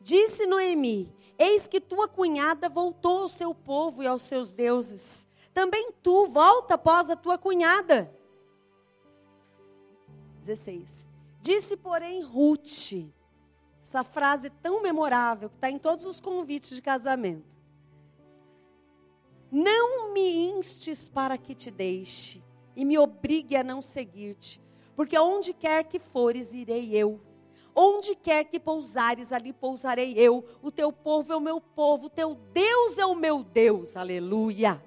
[0.00, 5.26] Disse Noemi: Eis que tua cunhada voltou ao seu povo e aos seus deuses.
[5.54, 8.12] Também tu volta após a tua cunhada.
[10.40, 11.08] 16.
[11.40, 13.10] Disse, porém, Ruth,
[13.82, 17.52] essa frase tão memorável que está em todos os convites de casamento.
[19.50, 22.42] Não me instes para que te deixe
[22.76, 24.60] e me obrigue a não seguir-te,
[24.94, 27.20] porque onde quer que fores, irei eu.
[27.74, 30.44] Onde quer que pousares, ali pousarei eu.
[30.60, 33.96] O teu povo é o meu povo, o teu Deus é o meu Deus.
[33.96, 34.82] Aleluia.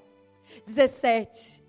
[0.66, 1.64] 17.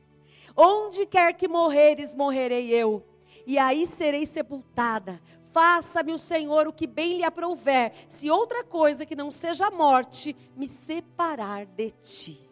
[0.57, 3.03] Onde quer que morreres, morrerei eu,
[3.47, 5.21] e aí serei sepultada.
[5.53, 9.71] Faça-me o Senhor o que bem lhe aprouver, se outra coisa que não seja a
[9.71, 12.46] morte me separar de ti.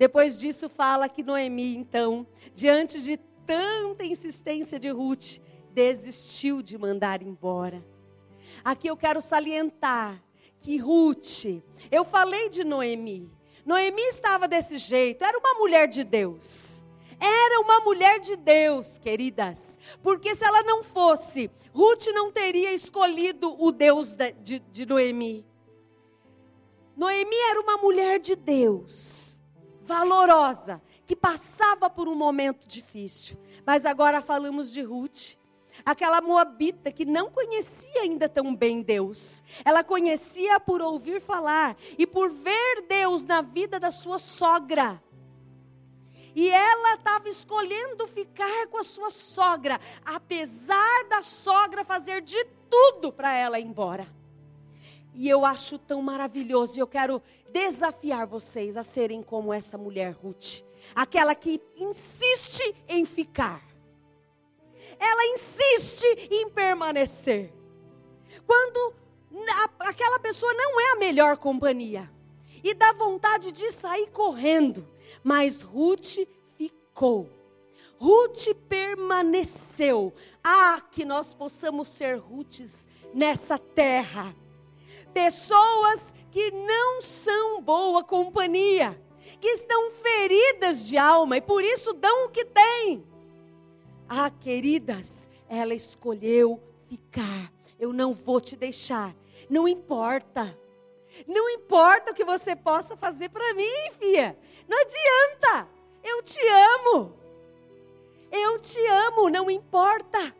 [0.00, 5.42] Depois disso, fala que Noemi, então, diante de tanta insistência de Ruth,
[5.74, 7.84] desistiu de mandar embora.
[8.64, 10.24] Aqui eu quero salientar
[10.56, 11.44] que Ruth,
[11.90, 13.30] eu falei de Noemi.
[13.62, 16.82] Noemi estava desse jeito, era uma mulher de Deus.
[17.20, 19.78] Era uma mulher de Deus, queridas.
[20.02, 25.44] Porque se ela não fosse, Ruth não teria escolhido o Deus de, de, de Noemi.
[26.96, 29.39] Noemi era uma mulher de Deus
[29.90, 33.36] valorosa, que passava por um momento difícil.
[33.66, 35.36] Mas agora falamos de Ruth,
[35.84, 39.42] aquela moabita que não conhecia ainda tão bem Deus.
[39.64, 45.02] Ela conhecia por ouvir falar e por ver Deus na vida da sua sogra.
[46.36, 53.12] E ela estava escolhendo ficar com a sua sogra, apesar da sogra fazer de tudo
[53.12, 54.19] para ela ir embora.
[55.14, 60.12] E eu acho tão maravilhoso, e eu quero desafiar vocês a serem como essa mulher
[60.12, 60.62] Ruth,
[60.94, 63.62] aquela que insiste em ficar.
[64.98, 67.52] Ela insiste em permanecer.
[68.46, 68.94] Quando
[69.80, 72.10] aquela pessoa não é a melhor companhia
[72.62, 74.88] e dá vontade de sair correndo,
[75.22, 76.18] mas Ruth
[76.56, 77.28] ficou.
[77.98, 80.12] Ruth permaneceu.
[80.42, 84.34] Ah, que nós possamos ser Ruths nessa terra
[85.12, 89.00] pessoas que não são boa companhia,
[89.40, 93.04] que estão feridas de alma e por isso dão o que têm.
[94.08, 97.52] Ah, queridas, ela escolheu ficar.
[97.78, 99.14] Eu não vou te deixar.
[99.48, 100.58] Não importa.
[101.26, 104.36] Não importa o que você possa fazer para mim, filha.
[104.68, 105.68] Não adianta.
[106.02, 107.18] Eu te amo.
[108.30, 110.34] Eu te amo, não importa.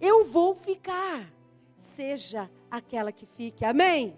[0.00, 1.32] Eu vou ficar.
[1.76, 3.64] Seja aquela que fique.
[3.64, 4.16] Amém?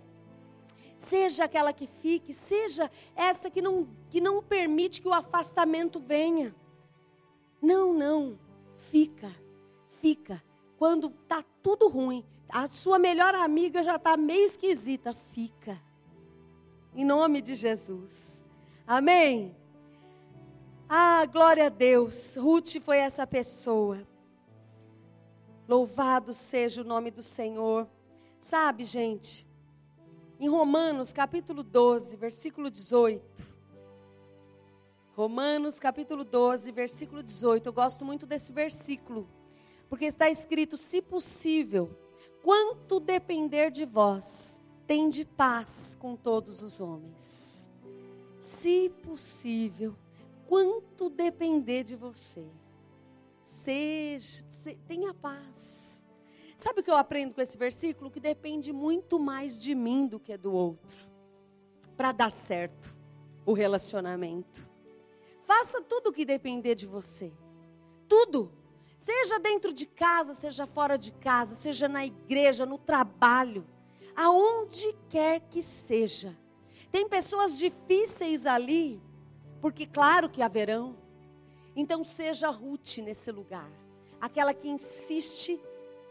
[0.97, 6.55] Seja aquela que fique, seja essa que não, que não permite que o afastamento venha.
[7.61, 8.39] Não, não.
[8.77, 9.31] Fica,
[10.01, 10.43] fica.
[10.77, 15.81] Quando está tudo ruim, a sua melhor amiga já está meio esquisita, fica.
[16.95, 18.45] Em nome de Jesus.
[18.87, 19.57] Amém?
[20.89, 22.37] Ah, glória a Deus.
[22.37, 24.07] Ruth foi essa pessoa.
[25.69, 27.89] Louvado seja o nome do Senhor.
[28.41, 29.47] Sabe, gente,
[30.38, 33.22] em Romanos capítulo 12, versículo 18.
[35.12, 37.68] Romanos capítulo 12, versículo 18.
[37.68, 39.28] Eu gosto muito desse versículo,
[39.91, 41.95] porque está escrito: se possível,
[42.43, 47.68] quanto depender de vós, tende paz com todos os homens.
[48.41, 49.95] Se possível,
[50.47, 52.47] quanto depender de você,
[53.45, 54.43] seja,
[54.88, 56.00] tenha paz.
[56.61, 58.11] Sabe o que eu aprendo com esse versículo?
[58.11, 61.09] Que depende muito mais de mim do que do outro.
[61.97, 62.95] Para dar certo
[63.47, 64.69] o relacionamento.
[65.43, 67.33] Faça tudo o que depender de você.
[68.07, 68.53] Tudo.
[68.99, 73.67] Seja dentro de casa, seja fora de casa, seja na igreja, no trabalho,
[74.15, 76.37] aonde quer que seja.
[76.93, 79.01] Tem pessoas difíceis ali,
[79.63, 80.95] porque claro que haverão.
[81.75, 83.73] Então seja Ruth nesse lugar,
[84.21, 85.59] aquela que insiste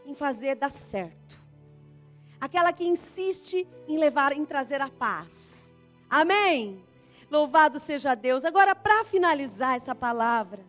[0.04, 1.40] em fazer dar certo.
[2.40, 5.76] Aquela que insiste em levar, em trazer a paz.
[6.08, 6.84] Amém.
[7.30, 8.44] Louvado seja Deus.
[8.44, 10.64] Agora, para finalizar essa palavra,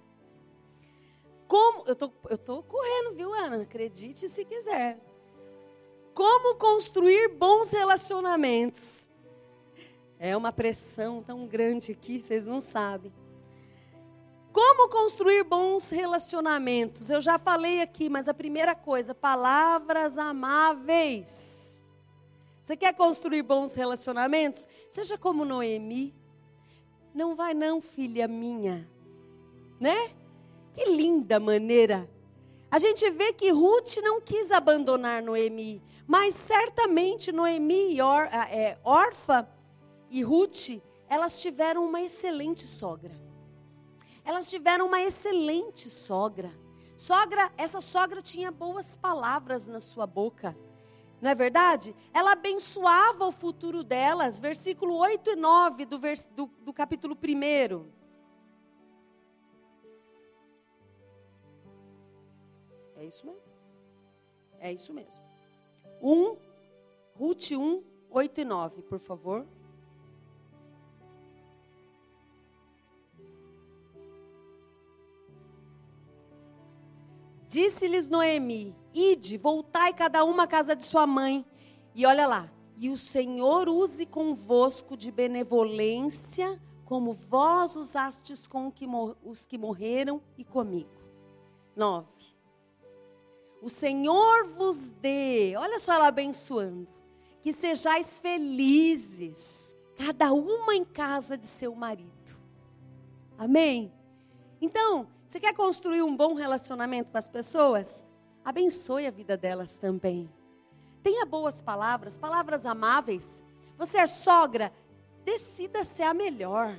[1.48, 1.84] como.
[1.88, 3.64] Eu tô, eu tô correndo, viu, Ana?
[3.64, 5.00] Acredite se quiser.
[6.14, 9.08] Como construir bons relacionamentos.
[10.20, 13.12] É uma pressão tão grande aqui, vocês não sabem.
[14.52, 17.10] Como construir bons relacionamentos?
[17.10, 21.82] Eu já falei aqui, mas a primeira coisa, palavras amáveis.
[22.62, 24.68] Você quer construir bons relacionamentos?
[24.90, 26.14] Seja como Noemi.
[27.14, 28.90] Não vai não, filha minha.
[29.80, 30.12] Né?
[30.74, 32.10] Que linda maneira.
[32.70, 39.50] A gente vê que Ruth não quis abandonar Noemi, mas certamente Noemi Or, é, Orfa
[40.10, 43.21] e Ruth, elas tiveram uma excelente sogra.
[44.24, 46.52] Elas tiveram uma excelente sogra.
[46.96, 50.56] Sogra, essa sogra tinha boas palavras na sua boca.
[51.20, 51.96] Não é verdade?
[52.14, 54.40] Ela abençoava o futuro delas.
[54.40, 58.02] Versículo 8 e 9 do, vers, do, do capítulo 1.
[62.96, 63.42] É isso mesmo.
[64.60, 65.24] É isso mesmo.
[66.02, 66.38] 1,
[67.16, 69.48] Ruth 1, 8 e 9, por favor.
[77.52, 81.46] Disse-lhes Noemi: Ide, voltai cada uma à casa de sua mãe.
[81.94, 88.72] E olha lá, e o Senhor use convosco de benevolência, como vós usastes com
[89.22, 90.90] os que morreram e comigo.
[91.76, 92.08] 9.
[93.62, 96.88] O Senhor vos dê, olha só ela abençoando,
[97.42, 102.40] que sejais felizes, cada uma em casa de seu marido.
[103.38, 103.92] Amém?
[104.62, 108.06] Então, você quer construir um bom relacionamento com as pessoas?
[108.44, 110.30] Abençoe a vida delas também.
[111.02, 113.42] Tenha boas palavras, palavras amáveis.
[113.78, 114.74] Você é sogra,
[115.24, 116.78] decida ser a melhor.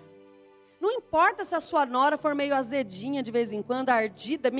[0.79, 4.51] Não importa se a sua nora for meio azedinha de vez em quando, ardida,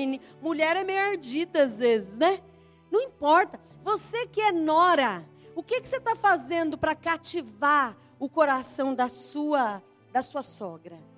[0.41, 2.41] mulher é meio ardida às vezes, né?
[2.89, 3.59] Não importa.
[3.83, 5.23] Você que é nora,
[5.55, 11.12] o que, que você está fazendo para cativar o coração da sua, da sua sogra?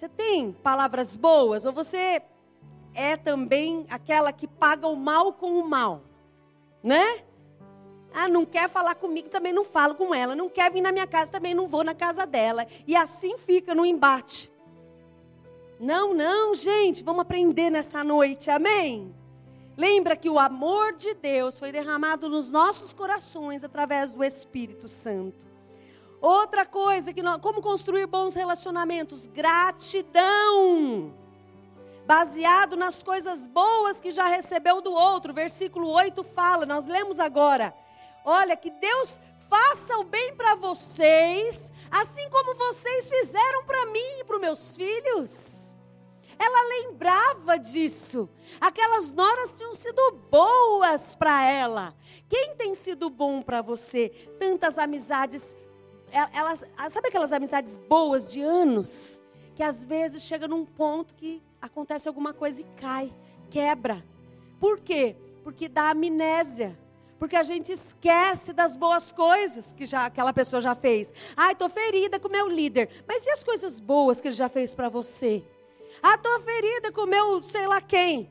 [0.00, 2.22] Você tem palavras boas ou você
[2.94, 6.00] é também aquela que paga o mal com o mal?
[6.82, 7.22] Né?
[8.10, 10.34] Ah, não quer falar comigo, também não falo com ela.
[10.34, 12.66] Não quer vir na minha casa, também não vou na casa dela.
[12.86, 14.50] E assim fica no embate.
[15.78, 19.14] Não, não, gente, vamos aprender nessa noite, amém?
[19.76, 25.49] Lembra que o amor de Deus foi derramado nos nossos corações através do Espírito Santo.
[26.20, 29.26] Outra coisa que nós, como construir bons relacionamentos?
[29.26, 31.14] Gratidão.
[32.06, 35.32] Baseado nas coisas boas que já recebeu do outro.
[35.32, 37.74] Versículo 8 fala, nós lemos agora.
[38.24, 39.18] Olha, que Deus
[39.48, 44.76] faça o bem para vocês, assim como vocês fizeram para mim e para os meus
[44.76, 45.74] filhos.
[46.38, 48.28] Ela lembrava disso.
[48.60, 51.94] Aquelas noras tinham sido boas para ela.
[52.28, 54.08] Quem tem sido bom para você?
[54.38, 55.54] Tantas amizades
[56.10, 59.20] elas, sabe aquelas amizades boas de anos?
[59.54, 63.12] Que às vezes chega num ponto que acontece alguma coisa e cai,
[63.50, 64.04] quebra.
[64.58, 65.16] Por quê?
[65.42, 66.78] Porque dá amnésia.
[67.18, 71.12] Porque a gente esquece das boas coisas que já aquela pessoa já fez.
[71.36, 72.88] Ai, tô ferida com meu líder.
[73.06, 75.44] Mas e as coisas boas que ele já fez para você?
[76.02, 78.30] Ah, tô ferida com meu sei lá quem.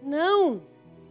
[0.00, 0.62] Não.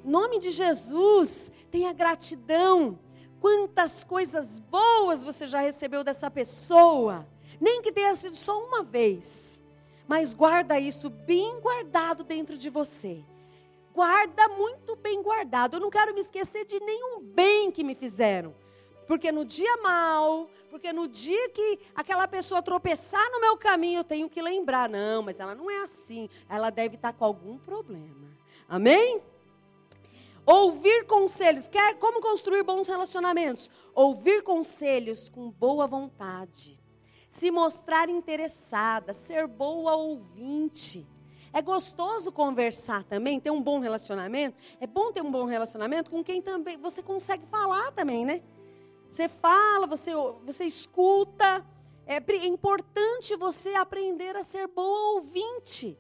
[0.06, 2.98] Em nome de Jesus, tenha gratidão.
[3.40, 7.28] Quantas coisas boas você já recebeu dessa pessoa,
[7.60, 9.62] nem que tenha sido só uma vez,
[10.08, 13.24] mas guarda isso bem guardado dentro de você.
[13.94, 15.78] Guarda muito bem guardado.
[15.78, 18.54] Eu não quero me esquecer de nenhum bem que me fizeram.
[19.08, 24.04] Porque no dia mal, porque no dia que aquela pessoa tropeçar no meu caminho, eu
[24.04, 24.90] tenho que lembrar.
[24.90, 26.28] Não, mas ela não é assim.
[26.50, 28.36] Ela deve estar com algum problema.
[28.68, 29.22] Amém?
[30.46, 31.68] Ouvir conselhos.
[31.68, 33.72] Quer como construir bons relacionamentos?
[33.94, 36.80] Ouvir conselhos com boa vontade.
[37.30, 41.08] Se mostrar interessada, ser boa ouvinte.
[41.52, 44.58] É gostoso conversar também, ter um bom relacionamento.
[44.80, 48.44] É bom ter um bom relacionamento com quem também você consegue falar também, né?
[49.10, 50.12] Você fala, você,
[50.46, 51.66] você escuta.
[52.06, 55.98] É importante você aprender a ser boa ouvinte.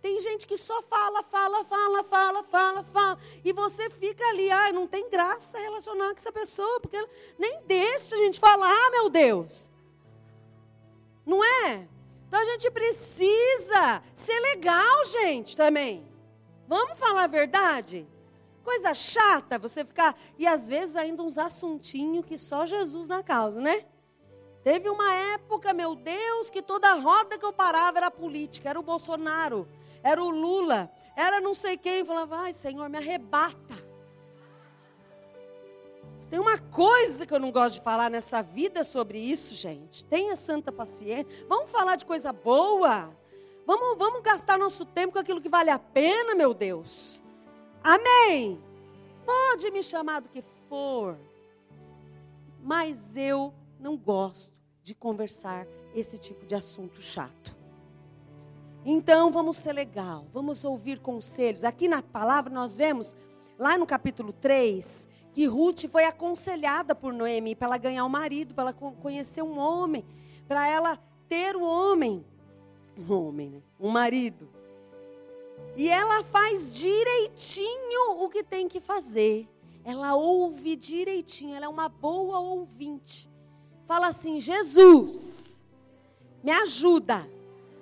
[0.00, 3.18] Tem gente que só fala, fala, fala, fala, fala, fala.
[3.44, 7.04] E você fica ali, ai, não tem graça relacionar com essa pessoa, porque
[7.38, 9.68] nem deixa a gente falar, ah, meu Deus.
[11.26, 11.88] Não é?
[12.28, 16.06] Então a gente precisa ser legal, gente, também.
[16.68, 18.06] Vamos falar a verdade?
[18.62, 20.14] Coisa chata você ficar.
[20.38, 23.84] E às vezes ainda uns assuntinhos que só Jesus na causa, né?
[24.62, 28.82] Teve uma época, meu Deus, que toda roda que eu parava era política, era o
[28.82, 29.66] Bolsonaro,
[30.08, 32.04] era o Lula, era não sei quem.
[32.04, 33.86] Falava, ai, Senhor, me arrebata.
[36.18, 40.04] Se tem uma coisa que eu não gosto de falar nessa vida sobre isso, gente.
[40.06, 41.46] Tenha santa paciência.
[41.46, 43.14] Vamos falar de coisa boa.
[43.66, 47.22] Vamos, vamos gastar nosso tempo com aquilo que vale a pena, meu Deus.
[47.84, 48.60] Amém.
[49.26, 51.18] Pode me chamar do que for.
[52.62, 57.57] Mas eu não gosto de conversar esse tipo de assunto chato.
[58.84, 61.64] Então vamos ser legal, vamos ouvir conselhos.
[61.64, 63.16] Aqui na palavra nós vemos,
[63.58, 68.54] lá no capítulo 3, que Ruth foi aconselhada por Noemi para ela ganhar um marido,
[68.54, 70.04] para ela conhecer um homem,
[70.46, 70.98] para ela
[71.28, 72.24] ter um homem,
[72.96, 73.62] um homem, né?
[73.78, 74.48] um marido.
[75.76, 79.48] E ela faz direitinho o que tem que fazer.
[79.84, 83.30] Ela ouve direitinho, ela é uma boa ouvinte.
[83.86, 85.60] Fala assim: Jesus,
[86.42, 87.28] me ajuda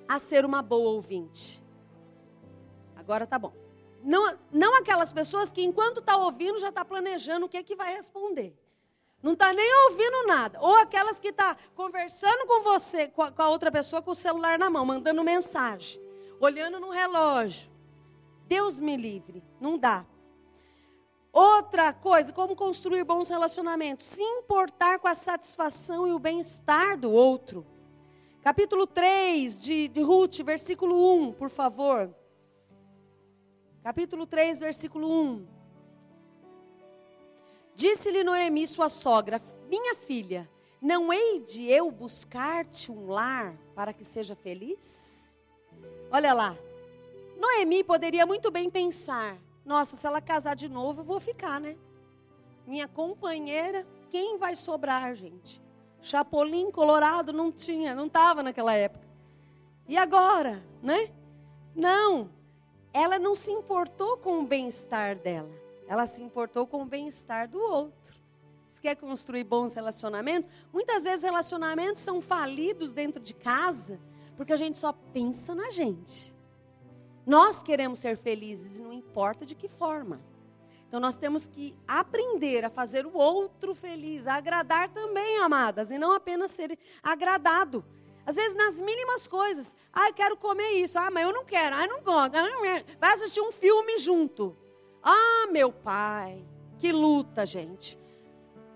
[0.09, 1.62] a ser uma boa ouvinte.
[2.94, 3.52] Agora tá bom.
[4.02, 7.94] Não, não aquelas pessoas que enquanto está ouvindo já está planejando o que, que vai
[7.94, 8.57] responder.
[9.22, 10.59] Não está nem ouvindo nada.
[10.61, 14.14] Ou aquelas que está conversando com você, com a, com a outra pessoa, com o
[14.14, 16.00] celular na mão, mandando mensagem,
[16.38, 17.70] olhando no relógio.
[18.46, 19.42] Deus me livre.
[19.61, 20.04] Não dá.
[21.32, 24.07] Outra coisa, como construir bons relacionamentos?
[24.07, 27.66] Se importar com a satisfação e o bem-estar do outro.
[28.47, 32.14] Capítulo 3 de, de Ruth, versículo 1, por favor.
[33.82, 35.49] Capítulo 3, versículo 1.
[37.74, 40.49] Disse-lhe Noemi, sua sogra: Minha filha,
[40.80, 45.36] não hei de eu buscar-te um lar para que seja feliz?
[46.09, 46.57] Olha lá.
[47.36, 51.76] Noemi poderia muito bem pensar: nossa, se ela casar de novo, eu vou ficar, né?
[52.64, 55.65] Minha companheira, quem vai sobrar, gente?
[56.01, 59.07] Chapolin colorado não tinha, não estava naquela época.
[59.88, 61.11] E agora, né?
[61.74, 62.30] Não.
[62.92, 65.51] Ela não se importou com o bem-estar dela.
[65.86, 68.16] Ela se importou com o bem-estar do outro.
[68.68, 70.49] Você quer construir bons relacionamentos?
[70.72, 74.01] Muitas vezes relacionamentos são falidos dentro de casa
[74.36, 76.34] porque a gente só pensa na gente.
[77.24, 80.20] Nós queremos ser felizes e não importa de que forma.
[80.89, 85.99] Então nós temos que aprender a fazer o outro feliz, a agradar também, amadas, e
[85.99, 87.84] não apenas ser agradado.
[88.24, 89.76] Às vezes nas mínimas coisas.
[89.93, 90.99] Ah, eu quero comer isso.
[90.99, 91.76] Ah, mas eu não quero.
[91.76, 92.32] Ah, eu não gosto.
[92.99, 94.57] Vai assistir um filme junto.
[95.03, 96.45] Ah, meu pai.
[96.78, 97.97] Que luta, gente.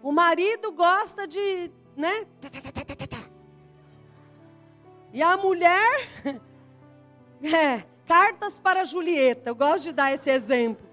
[0.03, 2.27] O marido gosta de, né?
[5.13, 6.09] E a mulher
[7.43, 9.51] é, Cartas para Julieta.
[9.51, 10.90] Eu gosto de dar esse exemplo.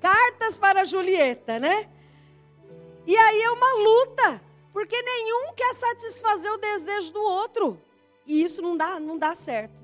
[0.00, 1.88] Cartas para Julieta, né?
[3.06, 4.42] E aí é uma luta,
[4.72, 7.80] porque nenhum quer satisfazer o desejo do outro.
[8.26, 9.80] E isso não dá, não dá certo.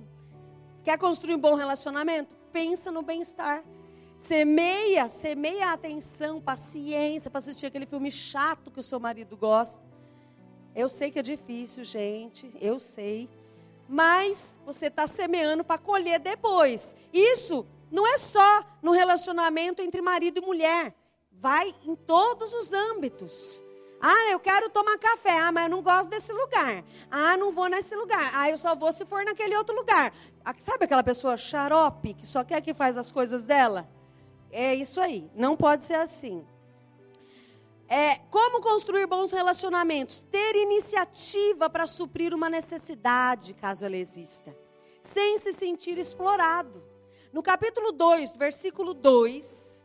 [0.85, 2.37] Quer construir um bom relacionamento?
[2.53, 3.65] Pensa no bem-estar.
[4.17, 9.85] Semeia, semeia a atenção, paciência para assistir aquele filme chato que o seu marido gosta.
[10.75, 13.29] Eu sei que é difícil, gente, eu sei
[13.89, 16.95] mas você está semeando para colher depois.
[17.13, 20.95] Isso não é só no relacionamento entre marido e mulher,
[21.33, 23.63] vai em todos os âmbitos.
[24.01, 25.39] Ah, eu quero tomar café.
[25.39, 26.85] Ah, mas eu não gosto desse lugar.
[27.11, 28.31] Ah, não vou nesse lugar.
[28.35, 30.13] Ah, eu só vou se for naquele outro lugar.
[30.45, 33.89] Ah, sabe aquela pessoa xarope que só quer que faz as coisas dela?
[34.51, 35.31] É isso aí.
[35.35, 36.47] Não pode ser assim.
[37.89, 40.19] É, como construir bons relacionamentos?
[40.31, 44.57] Ter iniciativa para suprir uma necessidade, caso ela exista,
[45.03, 46.83] sem se sentir explorado.
[47.33, 49.85] No capítulo 2, versículo 2,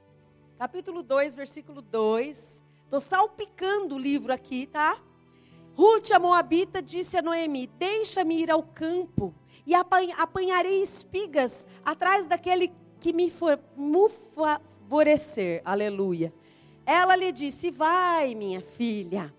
[0.58, 5.02] capítulo 2, versículo 2, estou salpicando o livro aqui, tá?
[5.76, 9.34] Ruth, a Moabita, disse a Noemi: Deixa-me ir ao campo
[9.66, 13.32] e apanharei espigas atrás daquele que me
[14.36, 15.62] favorecer.
[15.66, 16.34] Aleluia.
[16.86, 19.34] Ela lhe disse: Vai, minha filha.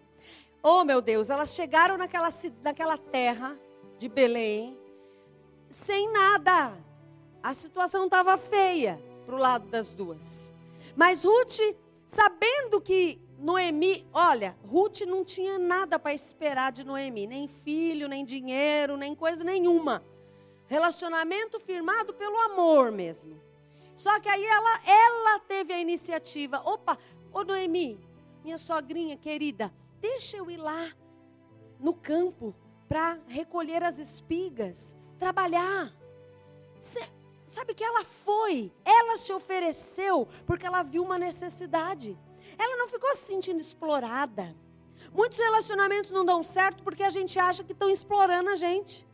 [0.63, 2.29] Oh, meu Deus, elas chegaram naquela,
[2.63, 3.59] naquela terra
[3.99, 4.79] de Belém
[5.73, 6.77] sem nada.
[7.43, 10.55] A situação estava feia para o lado das duas.
[10.95, 11.59] Mas Ruth,
[12.07, 18.25] sabendo que Noemi, olha, Ruth não tinha nada para esperar de Noemi, nem filho, nem
[18.25, 20.05] dinheiro, nem coisa nenhuma.
[20.67, 23.41] Relacionamento firmado pelo amor mesmo.
[23.97, 26.61] Só que aí ela, ela teve a iniciativa.
[26.65, 26.97] Opa,
[27.33, 27.99] Ô Noemi,
[28.45, 30.93] minha sogrinha querida, deixa eu ir lá
[31.81, 32.55] no campo
[32.87, 35.91] para recolher as espigas, trabalhar.
[37.53, 42.19] Sabe que ela foi, ela se ofereceu porque ela viu uma necessidade.
[42.57, 44.57] Ela não ficou se sentindo explorada.
[45.13, 49.07] Muitos relacionamentos não dão certo porque a gente acha que estão explorando a gente.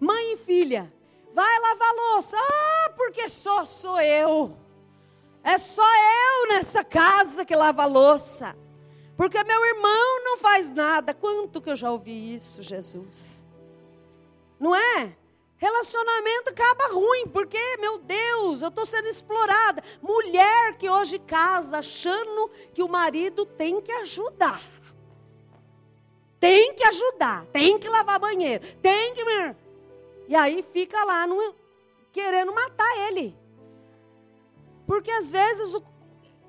[0.00, 0.92] Mãe e filha,
[1.32, 2.36] vai lavar louça.
[2.36, 4.56] Ah, porque só sou eu.
[5.44, 8.56] É só eu nessa casa que lava louça.
[9.16, 11.14] Porque meu irmão não faz nada.
[11.14, 13.46] Quanto que eu já ouvi isso, Jesus?
[14.58, 15.16] Não é?
[15.58, 19.82] Relacionamento acaba ruim, porque, meu Deus, eu estou sendo explorada.
[20.02, 24.60] Mulher que hoje casa achando que o marido tem que ajudar.
[26.38, 29.22] Tem que ajudar, tem que lavar banheiro, tem que.
[30.28, 31.54] E aí fica lá no,
[32.12, 33.34] querendo matar ele.
[34.86, 35.82] Porque às vezes o,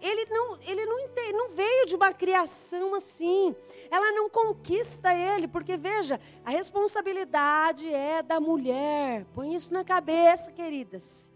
[0.02, 0.98] ele não, ele não,
[1.34, 3.56] não veio de uma criação assim.
[3.90, 9.26] Ela não conquista ele, porque veja, a responsabilidade é da mulher.
[9.34, 11.32] Põe isso na cabeça, queridas.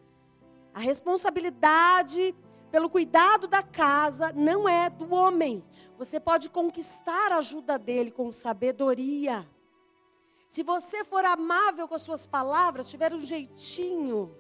[0.74, 2.36] A responsabilidade
[2.72, 5.64] pelo cuidado da casa não é do homem.
[5.98, 9.48] Você pode conquistar a ajuda dele com sabedoria.
[10.48, 14.36] Se você for amável com as suas palavras, tiver um jeitinho,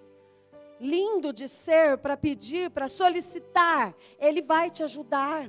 [0.82, 5.48] lindo de ser para pedir, para solicitar, Ele vai te ajudar.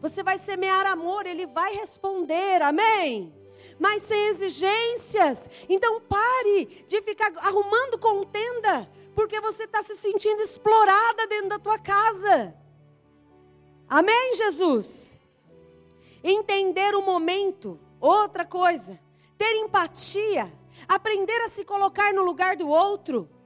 [0.00, 3.32] Você vai semear amor, Ele vai responder, amém?
[3.78, 5.48] Mas sem exigências.
[5.68, 11.78] Então pare de ficar arrumando contenda, porque você está se sentindo explorada dentro da tua
[11.78, 12.54] casa.
[13.88, 15.16] Amém, Jesus?
[16.22, 19.00] Entender o momento, outra coisa.
[19.36, 20.52] Ter empatia,
[20.88, 23.37] aprender a se colocar no lugar do outro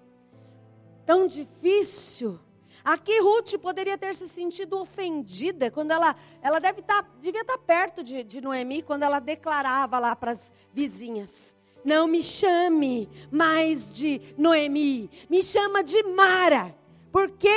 [1.05, 2.39] tão difícil.
[2.85, 7.57] Aqui Ruth poderia ter se sentido ofendida quando ela, ela deve estar, tá, devia estar
[7.57, 13.09] tá perto de, de Noemi quando ela declarava lá para as vizinhas: Não me chame
[13.31, 16.75] mais de Noemi, me chama de Mara,
[17.13, 17.49] porque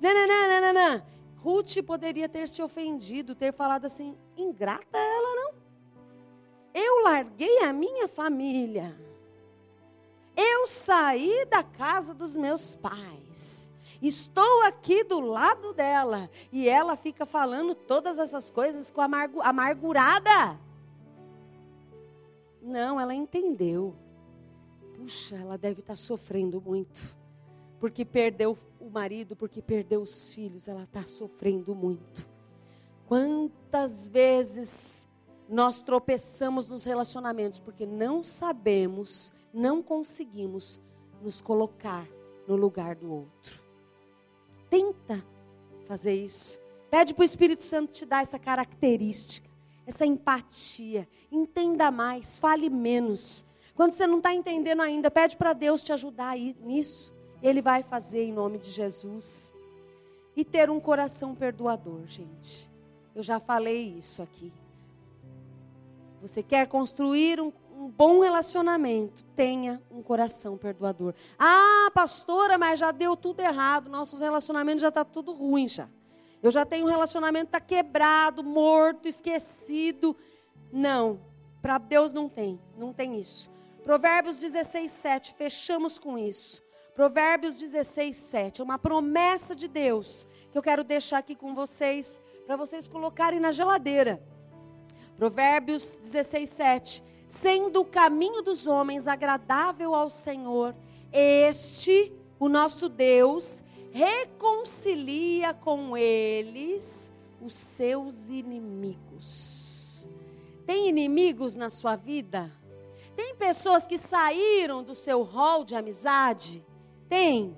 [0.00, 1.06] nananana.
[1.36, 5.54] Ruth poderia ter se ofendido, ter falado assim: ingrata ela não.
[6.74, 8.94] Eu larguei a minha família
[10.36, 13.70] eu saí da casa dos meus pais.
[14.02, 16.30] Estou aqui do lado dela.
[16.52, 20.58] E ela fica falando todas essas coisas com amargu amargurada.
[22.60, 23.94] Não, ela entendeu.
[24.94, 27.16] Puxa, ela deve estar sofrendo muito.
[27.78, 30.68] Porque perdeu o marido, porque perdeu os filhos.
[30.68, 32.28] Ela está sofrendo muito.
[33.06, 35.06] Quantas vezes
[35.48, 40.82] nós tropeçamos nos relacionamentos porque não sabemos não conseguimos
[41.22, 42.06] nos colocar
[42.46, 43.64] no lugar do outro.
[44.68, 45.24] Tenta
[45.86, 46.60] fazer isso.
[46.90, 49.48] Pede para o Espírito Santo te dar essa característica,
[49.86, 51.08] essa empatia.
[51.32, 53.46] Entenda mais, fale menos.
[53.74, 57.14] Quando você não está entendendo ainda, pede para Deus te ajudar aí nisso.
[57.42, 59.54] Ele vai fazer em nome de Jesus.
[60.36, 62.70] E ter um coração perdoador, gente.
[63.14, 64.52] Eu já falei isso aqui.
[66.20, 67.50] Você quer construir um,
[67.96, 71.14] bom relacionamento, tenha um coração perdoador.
[71.38, 75.88] Ah, pastora, mas já deu tudo errado, nossos relacionamentos já está tudo ruim já.
[76.42, 80.14] Eu já tenho um relacionamento tá quebrado, morto, esquecido.
[80.70, 81.20] Não,
[81.62, 83.50] para Deus não tem, não tem isso.
[83.82, 86.62] Provérbios 16, 7, fechamos com isso.
[86.94, 92.20] Provérbios 16, 7, é uma promessa de Deus que eu quero deixar aqui com vocês,
[92.46, 94.22] para vocês colocarem na geladeira.
[95.16, 100.74] Provérbios 16, 7 sendo o caminho dos homens agradável ao Senhor,
[101.12, 103.62] este, o nosso Deus,
[103.92, 110.08] reconcilia com eles os seus inimigos.
[110.66, 112.52] Tem inimigos na sua vida?
[113.14, 116.64] Tem pessoas que saíram do seu rol de amizade?
[117.08, 117.56] Tem.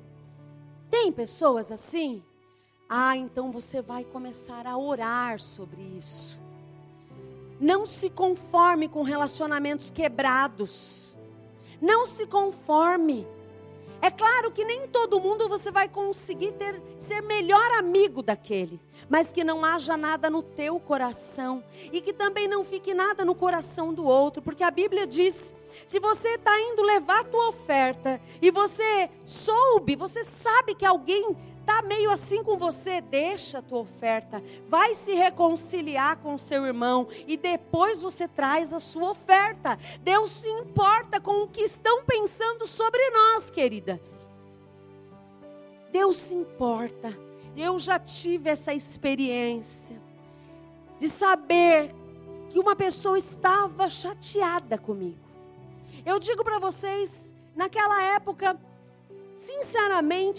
[0.90, 2.22] Tem pessoas assim?
[2.88, 6.37] Ah, então você vai começar a orar sobre isso.
[7.60, 11.16] Não se conforme com relacionamentos quebrados.
[11.80, 13.26] Não se conforme.
[14.00, 19.32] É claro que nem todo mundo você vai conseguir ter, ser melhor amigo daquele, mas
[19.32, 23.92] que não haja nada no teu coração e que também não fique nada no coração
[23.92, 25.52] do outro, porque a Bíblia diz:
[25.86, 31.36] se você está indo levar a tua oferta e você soube, você sabe que alguém
[31.60, 36.64] está meio assim com você, deixa a tua oferta, vai se reconciliar com o seu
[36.64, 39.78] irmão e depois você traz a sua oferta.
[40.00, 44.30] Deus se importa com o que estão pensando sobre nós, queridas.
[45.92, 47.27] Deus se importa.
[47.60, 50.00] Eu já tive essa experiência
[51.00, 51.92] de saber
[52.48, 55.18] que uma pessoa estava chateada comigo.
[56.06, 58.56] Eu digo para vocês, naquela época,
[59.34, 60.36] sinceramente,